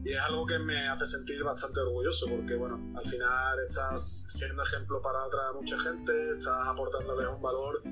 Y 0.03 0.13
es 0.13 0.21
algo 0.23 0.45
que 0.45 0.57
me 0.59 0.87
hace 0.87 1.05
sentir 1.05 1.43
bastante 1.43 1.79
orgulloso 1.81 2.27
porque, 2.29 2.55
bueno, 2.55 2.79
al 2.95 3.05
final 3.05 3.59
estás 3.67 4.25
siendo 4.29 4.63
ejemplo 4.63 5.01
para 5.01 5.25
otra 5.25 5.53
mucha 5.53 5.79
gente, 5.79 6.31
estás 6.31 6.67
aportándoles 6.67 7.27
un 7.27 7.41
valor 7.41 7.83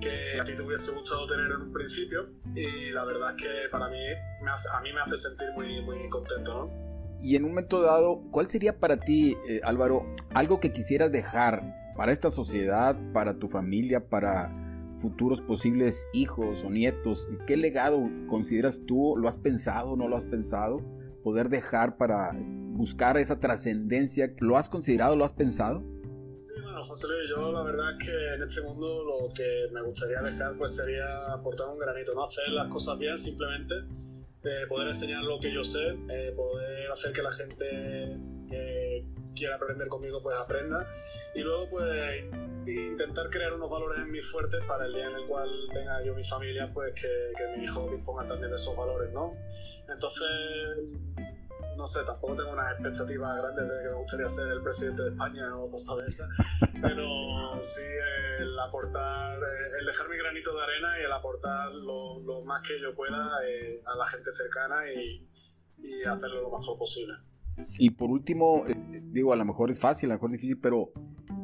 que 0.00 0.40
a 0.40 0.44
ti 0.44 0.54
te 0.56 0.62
hubiese 0.62 0.92
gustado 0.92 1.26
tener 1.26 1.46
en 1.52 1.62
un 1.62 1.72
principio 1.72 2.28
y 2.54 2.90
la 2.90 3.04
verdad 3.04 3.36
es 3.36 3.42
que 3.42 3.68
para 3.70 3.88
mí, 3.88 3.98
me 4.42 4.50
hace, 4.50 4.68
a 4.76 4.80
mí 4.80 4.92
me 4.92 5.00
hace 5.00 5.16
sentir 5.16 5.48
muy, 5.54 5.80
muy 5.82 6.08
contento, 6.08 6.54
¿no? 6.54 6.84
Y 7.20 7.36
en 7.36 7.44
un 7.44 7.50
momento 7.50 7.80
dado, 7.80 8.20
¿cuál 8.32 8.48
sería 8.48 8.78
para 8.78 8.98
ti, 8.98 9.36
eh, 9.48 9.60
Álvaro, 9.62 10.04
algo 10.34 10.60
que 10.60 10.72
quisieras 10.72 11.12
dejar 11.12 11.62
para 11.96 12.10
esta 12.10 12.30
sociedad, 12.30 12.96
para 13.12 13.38
tu 13.38 13.48
familia, 13.48 14.08
para 14.08 14.52
futuros 14.98 15.40
posibles 15.40 16.06
hijos 16.12 16.64
o 16.64 16.70
nietos, 16.70 17.28
¿qué 17.46 17.56
legado 17.56 18.08
consideras 18.26 18.80
tú? 18.86 19.16
¿Lo 19.16 19.28
has 19.28 19.38
pensado? 19.38 19.96
¿No 19.96 20.08
lo 20.08 20.16
has 20.16 20.24
pensado? 20.24 20.82
Poder 21.24 21.48
dejar 21.48 21.96
para 21.96 22.32
buscar 22.34 23.16
esa 23.16 23.40
trascendencia, 23.40 24.32
¿lo 24.38 24.56
has 24.56 24.68
considerado? 24.68 25.16
¿Lo 25.16 25.24
has 25.24 25.32
pensado? 25.32 25.80
Bueno, 25.80 26.82
José 26.82 27.06
Luis, 27.08 27.30
yo 27.30 27.50
la 27.50 27.62
verdad 27.62 27.86
es 27.98 28.06
que 28.06 28.34
en 28.34 28.42
este 28.42 28.60
mundo 28.62 29.02
lo 29.02 29.32
que 29.34 29.68
me 29.72 29.80
gustaría 29.82 30.20
dejar 30.20 30.56
pues 30.58 30.76
sería 30.76 31.32
aportar 31.32 31.68
un 31.70 31.78
granito, 31.78 32.14
no 32.14 32.24
hacer 32.24 32.50
las 32.50 32.70
cosas 32.70 32.98
bien 32.98 33.16
simplemente, 33.16 33.74
eh, 34.44 34.66
poder 34.68 34.88
enseñar 34.88 35.22
lo 35.22 35.38
que 35.40 35.52
yo 35.52 35.64
sé, 35.64 35.96
eh, 36.08 36.32
poder 36.36 36.90
hacer 36.90 37.12
que 37.12 37.22
la 37.22 37.32
gente 37.32 38.20
que 38.48 39.06
quiera 39.34 39.56
aprender 39.56 39.88
conmigo 39.88 40.20
pues 40.22 40.36
aprenda 40.36 40.86
y 41.34 41.40
luego 41.40 41.68
pues 41.68 42.24
intentar 42.66 43.28
crear 43.30 43.52
unos 43.52 43.70
valores 43.70 44.00
en 44.00 44.10
mí 44.10 44.20
fuertes 44.20 44.60
para 44.66 44.86
el 44.86 44.94
día 44.94 45.06
en 45.06 45.16
el 45.16 45.26
cual 45.26 45.50
tenga 45.72 46.02
yo 46.04 46.14
mi 46.14 46.24
familia, 46.24 46.70
pues 46.72 46.92
que, 46.94 47.08
que 47.36 47.58
mi 47.58 47.64
hijo 47.64 47.90
disponga 47.90 48.26
también 48.26 48.50
de 48.50 48.56
esos 48.56 48.76
valores, 48.76 49.12
¿no? 49.12 49.34
Entonces, 49.88 50.28
no 51.76 51.86
sé, 51.86 52.00
tampoco 52.06 52.36
tengo 52.36 52.52
unas 52.52 52.72
expectativas 52.72 53.36
grandes 53.38 53.64
de 53.68 53.82
que 53.82 53.88
me 53.90 53.96
gustaría 53.96 54.28
ser 54.28 54.52
el 54.52 54.62
presidente 54.62 55.02
de 55.02 55.08
España 55.10 55.56
o 55.56 55.70
cosas 55.70 55.96
de 55.98 56.06
esas, 56.06 56.28
pero 56.80 57.62
sí 57.62 57.82
aportar, 58.94 59.38
eh, 59.38 59.80
el 59.80 59.86
dejar 59.86 60.08
mi 60.10 60.16
granito 60.16 60.54
de 60.54 60.62
arena 60.62 60.98
y 61.00 61.04
el 61.04 61.12
aportar 61.12 61.72
lo, 61.72 62.20
lo 62.20 62.44
más 62.44 62.62
que 62.62 62.80
yo 62.80 62.94
pueda 62.94 63.28
eh, 63.46 63.82
a 63.84 63.96
la 63.96 64.06
gente 64.06 64.30
cercana 64.32 64.76
y, 64.92 65.28
y 65.78 66.04
hacerlo 66.04 66.42
lo 66.42 66.50
mejor 66.50 66.78
posible. 66.78 67.14
Y 67.78 67.90
por 67.90 68.10
último, 68.10 68.64
eh, 68.66 68.74
digo, 69.12 69.32
a 69.32 69.36
lo 69.36 69.44
mejor 69.44 69.70
es 69.70 69.78
fácil, 69.78 70.10
a 70.10 70.14
lo 70.14 70.18
mejor 70.18 70.30
es 70.30 70.40
difícil, 70.40 70.60
pero 70.60 70.92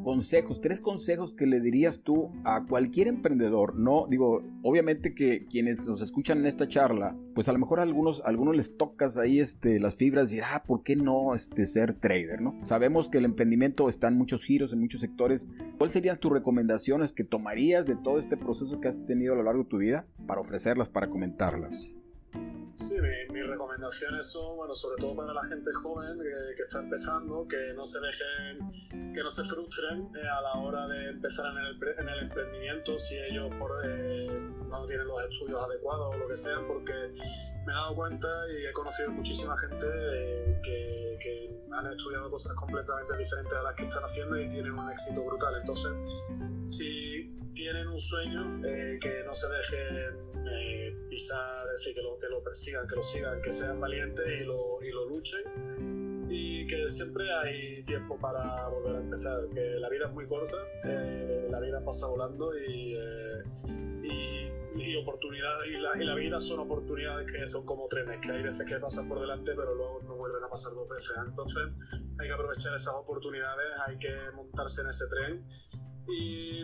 consejos, 0.03 0.61
tres 0.61 0.81
consejos 0.81 1.35
que 1.35 1.47
le 1.47 1.61
dirías 1.61 2.01
tú 2.03 2.31
a 2.45 2.65
cualquier 2.67 3.09
emprendedor, 3.09 3.77
no 3.77 4.07
digo, 4.09 4.43
obviamente 4.63 5.15
que 5.15 5.47
quienes 5.47 5.87
nos 5.87 6.03
escuchan 6.03 6.39
en 6.39 6.47
esta 6.47 6.69
charla, 6.69 7.17
pues 7.35 7.49
a 7.49 7.53
lo 7.53 7.59
mejor 7.59 7.81
a 7.81 7.83
algunos, 7.83 8.23
algunos 8.25 8.57
les 8.57 8.77
tocas 8.77 9.19
ahí 9.19 9.41
este, 9.41 9.81
las 9.81 9.95
fibras 9.95 10.33
y 10.33 10.37
decir, 10.37 10.51
ah, 10.53 10.63
¿por 10.67 10.83
qué 10.83 10.97
no 10.97 11.35
este, 11.35 11.67
ser 11.67 11.95
trader? 11.95 12.41
¿no? 12.41 12.59
Sabemos 12.65 13.09
que 13.09 13.19
el 13.19 13.25
emprendimiento 13.25 13.89
está 13.89 14.09
en 14.09 14.17
muchos 14.17 14.45
giros, 14.45 14.73
en 14.73 14.81
muchos 14.81 15.01
sectores. 15.01 15.47
¿Cuáles 15.79 15.93
serían 15.93 16.19
tus 16.19 16.33
recomendaciones 16.33 17.13
que 17.13 17.25
tomarías 17.25 17.87
de 17.87 17.97
todo 17.97 18.19
este 18.19 18.37
proceso 18.37 18.81
que 18.81 18.89
has 18.89 19.05
tenido 19.05 19.35
a 19.35 19.37
lo 19.37 19.43
largo 19.43 19.65
de 19.65 19.69
tu 19.69 19.79
vida 19.79 20.07
para 20.27 20.41
ofrecerlas, 20.41 20.89
para 20.89 21.09
comentarlas? 21.09 21.97
Sí, 22.81 22.95
mis 23.31 23.47
recomendaciones 23.47 24.33
son, 24.33 24.57
bueno, 24.57 24.75
sobre 24.75 25.03
todo 25.03 25.15
para 25.15 25.35
la 25.35 25.43
gente 25.43 25.71
joven 25.83 26.19
que, 26.19 26.63
está 26.63 26.83
empezando, 26.83 27.47
que 27.47 27.75
no 27.75 27.87
se 27.87 27.99
dejen, 28.01 29.13
que 29.13 29.23
no 29.23 29.29
se 29.29 29.45
frustren 29.45 30.09
eh, 30.17 30.27
a 30.27 30.41
la 30.41 30.55
hora 30.55 30.89
de 30.89 31.11
empezar 31.11 31.53
en 31.53 31.59
el, 31.59 31.99
en 31.99 32.09
el 32.09 32.19
emprendimiento 32.21 32.99
si 32.99 33.19
ellos 33.19 33.53
por, 33.59 33.71
eh, 33.85 34.31
no 34.69 34.87
tienen 34.87 35.07
los 35.09 35.23
estudios 35.31 35.63
adecuados 35.63 36.15
o 36.15 36.19
lo 36.19 36.27
que 36.27 36.37
sea, 36.37 36.67
porque 36.67 36.95
me 37.67 37.73
he 37.73 37.75
dado 37.75 37.95
cuenta 37.97 38.29
y 38.51 38.65
he 38.65 38.73
conocido 38.73 39.11
muchísima 39.13 39.59
gente 39.59 39.87
eh, 39.87 40.61
que, 40.63 41.19
que, 41.21 41.61
han 41.73 41.87
estudiado 41.87 42.31
cosas 42.31 42.55
completamente 42.55 43.17
diferentes 43.19 43.55
a 43.55 43.63
las 43.63 43.75
que 43.77 43.85
están 43.85 44.03
haciendo 44.05 44.41
y 44.41 44.49
tienen 44.49 44.73
un 44.73 44.91
éxito 44.91 45.25
brutal. 45.25 45.55
Entonces, 45.57 45.93
si 46.67 47.31
tienen 47.55 47.87
un 47.87 47.99
sueño, 47.99 48.59
que 48.61 49.23
no 49.25 49.35
se 49.35 49.47
dejen 49.49 50.31
pisar, 51.11 51.69
decir, 51.69 51.95
que 51.95 52.03
lo, 52.03 52.17
que 52.19 52.29
lo 52.29 52.43
persigan, 52.43 52.87
que 52.87 52.97
lo 52.97 53.03
sigan, 53.03 53.43
que 53.43 53.53
sean 53.53 53.81
valientes 53.81 54.25
y 54.27 54.45
lo, 54.45 54.83
y 54.83 54.91
lo 54.91 55.07
luchen. 55.07 55.43
Y 56.31 56.67
que 56.67 56.89
siempre 56.89 57.25
hay 57.35 57.83
tiempo 57.83 58.17
para 58.17 58.69
volver 58.69 58.97
a 58.97 58.99
empezar, 59.01 59.49
que 59.53 59.81
la 59.81 59.89
vida 59.89 60.07
es 60.07 60.13
muy 60.13 60.29
corta, 60.29 60.57
eh, 60.85 61.49
la 61.51 61.61
vida 61.61 61.85
pasa 61.85 62.07
volando 62.07 62.57
y, 62.57 62.95
eh, 62.95 63.45
y, 64.05 64.81
y, 64.81 64.97
oportunidad, 64.97 65.65
y, 65.67 65.81
la, 65.81 66.01
y 66.01 66.07
la 66.07 66.15
vida 66.15 66.39
son 66.39 66.61
oportunidades 66.61 67.33
que 67.33 67.45
son 67.49 67.67
como 67.67 67.89
trenes, 67.89 68.19
que 68.19 68.31
hay 68.31 68.45
veces 68.45 68.71
que 68.71 68.79
pasan 68.79 69.09
por 69.09 69.21
delante 69.21 69.53
pero 69.57 69.75
luego 69.75 70.03
no 70.05 70.17
vuelven 70.17 70.45
a 70.45 70.49
pasar 70.49 70.73
dos 70.73 70.89
veces. 70.89 71.17
Entonces 71.27 71.65
hay 72.21 72.29
que 72.29 72.33
aprovechar 72.33 72.77
esas 72.77 72.95
oportunidades, 72.95 73.67
hay 73.89 73.99
que 73.99 74.15
montarse 74.37 74.83
en 74.83 74.89
ese 74.89 75.05
tren 75.09 75.45
y 76.13 76.61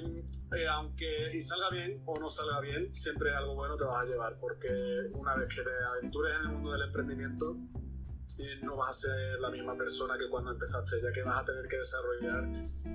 eh, 0.56 0.68
aunque 0.70 1.30
y 1.34 1.40
salga 1.40 1.70
bien 1.70 2.02
o 2.06 2.18
no 2.18 2.28
salga 2.28 2.60
bien, 2.60 2.94
siempre 2.94 3.34
algo 3.34 3.54
bueno 3.54 3.76
te 3.76 3.84
vas 3.84 4.04
a 4.04 4.06
llevar, 4.06 4.38
porque 4.40 4.68
una 5.12 5.34
vez 5.36 5.54
que 5.54 5.62
te 5.62 5.70
aventures 5.98 6.34
en 6.36 6.42
el 6.42 6.48
mundo 6.48 6.72
del 6.72 6.82
emprendimiento, 6.82 7.56
eh, 8.38 8.60
no 8.62 8.76
vas 8.76 8.90
a 8.90 8.92
ser 8.92 9.40
la 9.40 9.50
misma 9.50 9.76
persona 9.76 10.18
que 10.18 10.28
cuando 10.28 10.52
empezaste, 10.52 10.96
ya 11.02 11.12
que 11.12 11.22
vas 11.22 11.38
a 11.38 11.44
tener 11.44 11.66
que 11.68 11.76
desarrollar 11.78 12.44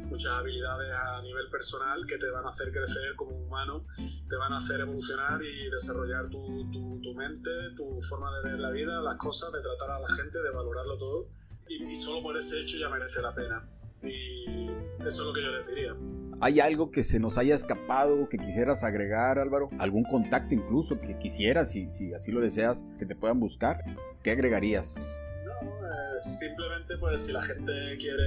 muchas 0.05 0.33
habilidades 0.33 0.91
a 0.93 1.21
nivel 1.21 1.49
personal 1.49 2.05
que 2.05 2.17
te 2.17 2.29
van 2.29 2.45
a 2.45 2.49
hacer 2.49 2.71
crecer 2.71 3.15
como 3.15 3.35
humano, 3.35 3.85
te 4.29 4.35
van 4.35 4.53
a 4.53 4.57
hacer 4.57 4.81
evolucionar 4.81 5.41
y 5.41 5.69
desarrollar 5.69 6.29
tu, 6.29 6.69
tu, 6.71 7.01
tu 7.01 7.13
mente, 7.15 7.49
tu 7.75 7.99
forma 8.01 8.29
de 8.37 8.51
ver 8.51 8.59
la 8.59 8.71
vida, 8.71 9.01
las 9.01 9.15
cosas, 9.17 9.51
de 9.53 9.61
tratar 9.61 9.89
a 9.89 9.99
la 9.99 10.09
gente, 10.09 10.41
de 10.41 10.49
valorarlo 10.51 10.97
todo. 10.97 11.27
Y, 11.67 11.85
y 11.85 11.95
solo 11.95 12.21
por 12.21 12.35
ese 12.35 12.59
hecho 12.59 12.77
ya 12.77 12.89
merece 12.89 13.21
la 13.21 13.33
pena. 13.33 13.67
Y 14.03 14.67
eso 15.05 15.21
es 15.21 15.27
lo 15.27 15.33
que 15.33 15.41
yo 15.41 15.51
les 15.51 15.67
diría. 15.67 15.95
¿Hay 16.43 16.59
algo 16.59 16.89
que 16.89 17.03
se 17.03 17.19
nos 17.19 17.37
haya 17.37 17.53
escapado 17.53 18.27
que 18.27 18.39
quisieras 18.39 18.83
agregar, 18.83 19.37
Álvaro? 19.37 19.69
¿Algún 19.77 20.03
contacto 20.03 20.55
incluso 20.55 20.99
que 20.99 21.15
quisieras, 21.19 21.69
si, 21.69 21.91
si 21.91 22.15
así 22.15 22.31
lo 22.31 22.41
deseas, 22.41 22.83
que 22.97 23.05
te 23.05 23.15
puedan 23.15 23.39
buscar? 23.39 23.83
¿Qué 24.23 24.31
agregarías? 24.31 25.19
No, 25.45 25.87
eh, 25.87 26.17
simplemente 26.21 26.97
pues 26.97 27.27
si 27.27 27.33
la 27.33 27.43
gente 27.43 27.95
quiere 27.99 28.25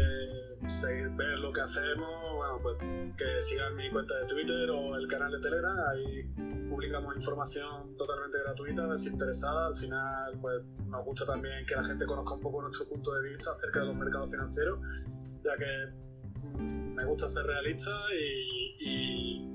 seguir, 0.69 1.11
ver 1.17 1.41
lo 1.41 1.53
que 1.53 1.63
hacemos, 1.63 2.09
bueno, 2.37 2.61
pues 2.63 2.77
que 3.17 3.43
sigan 3.43 3.75
mi 3.75 3.91
cuenta 3.91 4.15
de 4.21 4.27
Twitter 4.27 4.71
o 4.71 4.95
el 4.95 5.09
canal 5.09 5.33
de 5.33 5.41
Telegram, 5.41 5.77
ahí 5.91 6.23
publicamos 6.71 7.17
información 7.17 7.97
totalmente 7.97 8.39
gratuita, 8.45 8.87
desinteresada, 8.87 9.67
al 9.67 9.75
final 9.75 10.39
pues 10.41 10.65
nos 10.87 11.05
gusta 11.05 11.27
también 11.27 11.67
que 11.67 11.75
la 11.75 11.83
gente 11.83 12.07
conozca 12.07 12.35
un 12.35 12.43
poco 12.43 12.63
nuestro 12.63 12.89
punto 12.89 13.13
de 13.13 13.31
vista 13.31 13.51
acerca 13.51 13.81
de 13.81 13.87
los 13.87 13.97
mercados 13.97 14.31
financieros, 14.31 14.79
ya 15.43 15.57
que 15.57 16.14
me 16.59 17.05
gusta 17.05 17.29
ser 17.29 17.47
realista 17.47 17.91
y, 18.13 19.51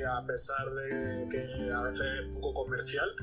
a 0.00 0.26
pesar 0.26 0.72
de 0.72 1.28
que 1.30 1.70
a 1.70 1.82
veces 1.82 2.06
es 2.20 2.34
poco 2.34 2.54
comercial, 2.54 3.14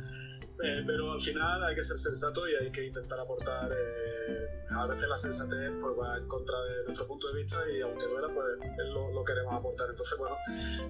eh, 0.63 0.84
pero 0.86 1.12
al 1.12 1.20
final 1.20 1.63
hay 1.63 1.76
que 1.76 1.84
ser 1.84 1.98
sensato 1.98 2.48
y 2.48 2.56
hay 2.56 2.72
que 2.72 2.86
intentar 2.86 3.20
aportar. 3.20 3.72
Eh, 3.72 4.58
a 4.70 4.86
veces 4.86 5.08
la 5.08 5.15
sensatez 5.15 5.72
pues, 5.80 5.93
va 5.98 6.17
en 6.17 6.28
contra 6.28 6.60
de 6.62 6.86
nuestro 6.86 7.08
punto 7.08 7.28
de 7.30 7.36
vista 7.41 7.58
y 7.72 7.82
aunque 7.82 8.06
duela, 8.06 8.28
pues 8.34 8.88
lo, 8.89 9.24
queremos 9.24 9.54
aportar. 9.54 9.89
Entonces, 9.89 10.17
bueno, 10.20 10.36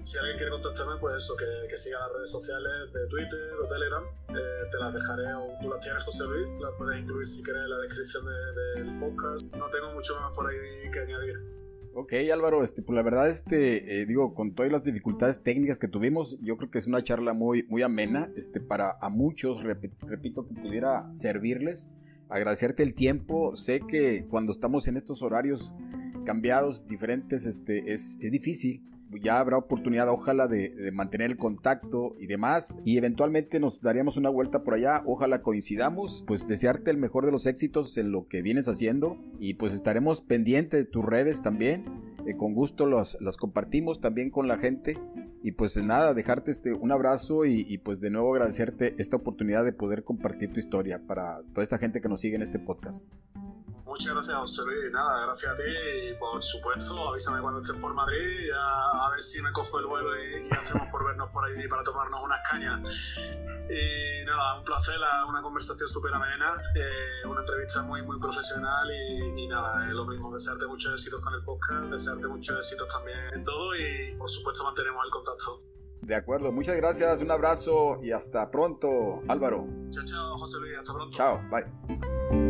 si 0.03 0.17
alguien 0.17 0.37
quiere 0.37 0.51
contactarme, 0.51 0.97
pues 0.99 1.23
eso, 1.23 1.35
que, 1.37 1.77
siga 1.77 1.99
las 1.99 2.11
redes 2.13 2.31
sociales 2.31 2.93
de 2.93 3.07
Twitter 3.07 3.53
o 3.61 3.65
Telegram, 3.65 4.03
eh, 4.29 4.63
te 4.71 4.77
las 4.79 4.93
dejaré, 4.93 5.33
o 5.35 5.57
tú 5.61 5.69
las 5.69 5.79
tienes, 5.79 6.03
José 6.03 6.25
Luis, 6.25 6.47
las 6.61 6.71
puedes 6.77 6.99
incluir 6.99 7.27
si 7.27 7.43
quieres 7.43 7.63
en 7.63 7.69
la 7.69 7.77
descripción 7.79 8.25
del 8.25 8.99
podcast. 8.99 9.43
No 9.55 9.69
tengo 9.69 9.91
mucho 9.93 10.19
más 10.19 10.35
por 10.35 10.49
ahí 10.49 10.57
que 10.91 10.99
añadir. 10.99 11.66
Ok, 11.99 12.13
Álvaro, 12.31 12.63
este, 12.63 12.83
pues 12.83 12.95
la 12.95 13.01
verdad, 13.01 13.27
este, 13.27 14.01
eh, 14.01 14.05
digo, 14.05 14.35
con 14.35 14.53
todas 14.53 14.71
las 14.71 14.83
dificultades 14.83 15.41
técnicas 15.41 15.79
que 15.79 15.87
tuvimos, 15.87 16.37
yo 16.41 16.55
creo 16.55 16.69
que 16.69 16.77
es 16.77 16.85
una 16.85 17.03
charla 17.03 17.33
muy, 17.33 17.63
muy 17.69 17.81
amena, 17.81 18.29
este, 18.35 18.59
para 18.59 18.99
a 19.01 19.09
muchos, 19.09 19.63
repito, 19.63 20.47
que 20.47 20.53
pudiera 20.53 21.11
servirles. 21.15 21.89
Agradecerte 22.29 22.83
el 22.83 22.93
tiempo. 22.93 23.55
Sé 23.55 23.79
que 23.79 24.27
cuando 24.29 24.51
estamos 24.51 24.87
en 24.87 24.95
estos 24.95 25.23
horarios 25.23 25.73
cambiados, 26.27 26.85
diferentes, 26.87 27.45
este, 27.45 27.93
es, 27.93 28.17
es 28.19 28.31
difícil 28.33 28.83
ya 29.21 29.39
habrá 29.39 29.57
oportunidad, 29.57 30.09
ojalá, 30.09 30.47
de, 30.47 30.91
mantener 30.93 31.31
el 31.31 31.37
contacto 31.37 32.15
y 32.19 32.27
demás. 32.27 32.79
Y 32.83 32.97
eventualmente 32.97 33.59
nos 33.59 33.81
daríamos 33.81 34.17
una 34.17 34.29
vuelta 34.29 34.63
por 34.63 34.73
allá. 34.73 35.01
Ojalá 35.05 35.41
coincidamos. 35.41 36.23
Pues 36.27 36.47
desearte 36.47 36.91
el 36.91 36.97
mejor 36.97 37.25
de 37.25 37.31
los 37.31 37.47
éxitos 37.47 37.97
en 37.97 38.11
lo 38.11 38.27
que 38.27 38.41
vienes 38.41 38.67
haciendo. 38.67 39.17
Y 39.39 39.55
pues 39.55 39.73
estaremos 39.73 40.21
pendientes 40.21 40.79
de 40.79 40.85
tus 40.85 41.05
redes 41.05 41.41
también. 41.41 41.85
Eh, 42.25 42.35
con 42.35 42.53
gusto 42.53 42.85
las, 42.85 43.17
las 43.21 43.37
compartimos 43.37 44.01
también 44.01 44.29
con 44.29 44.47
la 44.47 44.57
gente. 44.57 44.97
Y 45.41 45.53
pues 45.53 45.81
nada, 45.81 46.13
dejarte 46.13 46.51
este, 46.51 46.73
un 46.73 46.91
abrazo 46.91 47.45
y, 47.45 47.65
y, 47.67 47.77
pues 47.77 48.01
de 48.01 48.09
nuevo 48.09 48.33
agradecerte 48.33 48.95
esta 48.97 49.15
oportunidad 49.15 49.63
de 49.63 49.71
poder 49.71 50.03
compartir 50.03 50.49
tu 50.49 50.59
historia 50.59 50.99
para 51.07 51.41
toda 51.53 51.63
esta 51.63 51.77
gente 51.77 52.01
que 52.01 52.09
nos 52.09 52.19
sigue 52.19 52.35
en 52.35 52.41
este 52.41 52.59
podcast. 52.59 53.07
Muchas 53.87 54.13
gracias, 54.13 54.37
José 54.37 54.61
Luis. 54.65 54.91
Nada, 54.91 55.21
gracias 55.25 55.53
a 55.53 55.55
ti 55.55 55.63
y 55.63 56.13
por 56.19 56.43
supuesto, 56.43 57.07
avísame 57.07 57.41
cuando 57.41 57.61
estés 57.61 57.77
por 57.77 57.93
Madrid 57.93 58.51
a, 58.53 59.07
a 59.07 59.11
ver 59.11 59.21
si 59.21 59.41
me 59.41 59.51
cojo 59.53 59.79
el 59.79 59.85
vuelo 59.85 60.09
y, 60.21 60.49
hacemos 60.53 60.89
por 60.89 61.05
vernos 61.05 61.31
por 61.31 61.45
ahí 61.45 61.67
para 61.69 61.83
tomarnos 61.83 62.21
unas 62.21 62.39
cañas. 62.51 63.41
Y 63.69 64.25
nada, 64.25 64.59
un 64.59 64.65
placer, 64.65 64.99
una 65.29 65.41
conversación 65.41 65.89
súper 65.89 66.13
amena, 66.13 66.61
eh, 66.75 67.27
una 67.27 67.41
entrevista 67.41 67.81
muy, 67.83 68.01
muy 68.01 68.19
profesional 68.19 68.91
y, 68.91 69.43
y 69.43 69.47
nada, 69.47 69.87
es 69.87 69.93
lo 69.93 70.05
mismo, 70.05 70.33
desearte 70.33 70.67
muchos 70.67 70.91
éxitos 70.93 71.23
con 71.23 71.33
el 71.33 71.43
podcast, 71.43 71.85
desearte 71.85 72.27
muchos 72.27 72.57
éxitos 72.57 72.87
también 72.93 73.17
en 73.33 73.43
todo 73.45 73.73
y 73.75 74.15
por 74.17 74.29
supuesto 74.29 74.65
mantenemos 74.65 75.01
el 75.05 75.11
contacto. 75.11 75.59
De 76.01 76.15
acuerdo, 76.15 76.51
muchas 76.51 76.75
gracias, 76.75 77.21
un 77.21 77.31
abrazo 77.31 77.99
y 78.01 78.11
hasta 78.11 78.51
pronto, 78.51 79.23
Álvaro. 79.29 79.65
Chao, 79.91 80.05
chao, 80.05 80.37
José 80.37 80.59
Luis, 80.59 80.77
hasta 80.77 80.93
pronto. 80.93 81.17
Chao, 81.17 81.41
bye. 81.49 82.46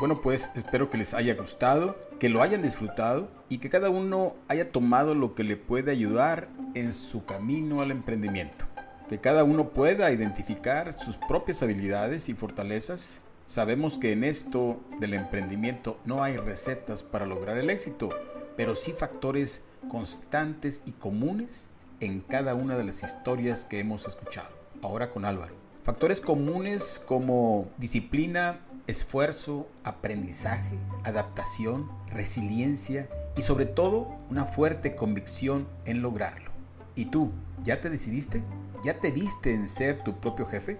Bueno, 0.00 0.22
pues 0.22 0.50
espero 0.54 0.88
que 0.88 0.96
les 0.96 1.12
haya 1.12 1.34
gustado, 1.34 1.94
que 2.18 2.30
lo 2.30 2.40
hayan 2.40 2.62
disfrutado 2.62 3.28
y 3.50 3.58
que 3.58 3.68
cada 3.68 3.90
uno 3.90 4.34
haya 4.48 4.72
tomado 4.72 5.14
lo 5.14 5.34
que 5.34 5.44
le 5.44 5.58
puede 5.58 5.90
ayudar 5.90 6.48
en 6.74 6.90
su 6.92 7.26
camino 7.26 7.82
al 7.82 7.90
emprendimiento. 7.90 8.64
Que 9.10 9.20
cada 9.20 9.44
uno 9.44 9.68
pueda 9.68 10.10
identificar 10.10 10.94
sus 10.94 11.18
propias 11.18 11.62
habilidades 11.62 12.30
y 12.30 12.34
fortalezas. 12.34 13.20
Sabemos 13.44 13.98
que 13.98 14.12
en 14.12 14.24
esto 14.24 14.80
del 15.00 15.12
emprendimiento 15.12 15.98
no 16.06 16.22
hay 16.22 16.38
recetas 16.38 17.02
para 17.02 17.26
lograr 17.26 17.58
el 17.58 17.68
éxito, 17.68 18.08
pero 18.56 18.74
sí 18.76 18.92
factores 18.92 19.64
constantes 19.90 20.82
y 20.86 20.92
comunes 20.92 21.68
en 22.00 22.22
cada 22.22 22.54
una 22.54 22.78
de 22.78 22.84
las 22.84 23.02
historias 23.02 23.66
que 23.66 23.80
hemos 23.80 24.08
escuchado. 24.08 24.48
Ahora 24.80 25.10
con 25.10 25.26
Álvaro. 25.26 25.60
Factores 25.82 26.22
comunes 26.22 27.02
como 27.04 27.68
disciplina, 27.76 28.60
esfuerzo, 28.90 29.68
aprendizaje, 29.84 30.78
adaptación, 31.04 31.90
resiliencia 32.08 33.08
y 33.36 33.42
sobre 33.42 33.66
todo 33.66 34.08
una 34.28 34.44
fuerte 34.44 34.96
convicción 34.96 35.66
en 35.84 36.02
lograrlo. 36.02 36.50
¿Y 36.94 37.06
tú, 37.06 37.30
ya 37.62 37.80
te 37.80 37.88
decidiste? 37.88 38.42
¿Ya 38.82 39.00
te 39.00 39.10
viste 39.12 39.54
en 39.54 39.68
ser 39.68 40.02
tu 40.02 40.20
propio 40.20 40.46
jefe? 40.46 40.78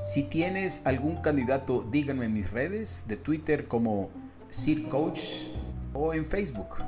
Si 0.00 0.22
tienes 0.22 0.86
algún 0.86 1.16
candidato, 1.16 1.86
díganme 1.90 2.24
en 2.24 2.32
mis 2.32 2.50
redes 2.50 3.04
de 3.06 3.16
Twitter 3.16 3.68
como 3.68 4.08
Sir 4.48 4.88
Coach 4.88 5.48
o 5.92 6.14
en 6.14 6.24
Facebook. 6.24 6.78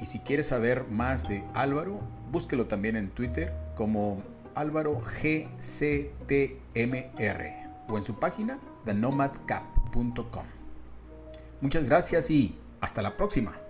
Y 0.00 0.06
si 0.06 0.20
quieres 0.20 0.46
saber 0.46 0.86
más 0.88 1.28
de 1.28 1.44
Álvaro, 1.54 2.00
búsquelo 2.32 2.66
también 2.66 2.96
en 2.96 3.10
Twitter 3.10 3.52
como 3.74 4.22
Álvaro 4.54 5.00
GCTMR 5.00 5.68
o 7.88 7.96
en 7.96 8.02
su 8.02 8.18
página 8.18 8.58
The 8.88 8.94
Nomad 8.94 9.32
Cap. 9.44 9.64
Muchas 11.60 11.84
gracias 11.84 12.30
y 12.30 12.56
hasta 12.80 13.02
la 13.02 13.18
próxima. 13.18 13.67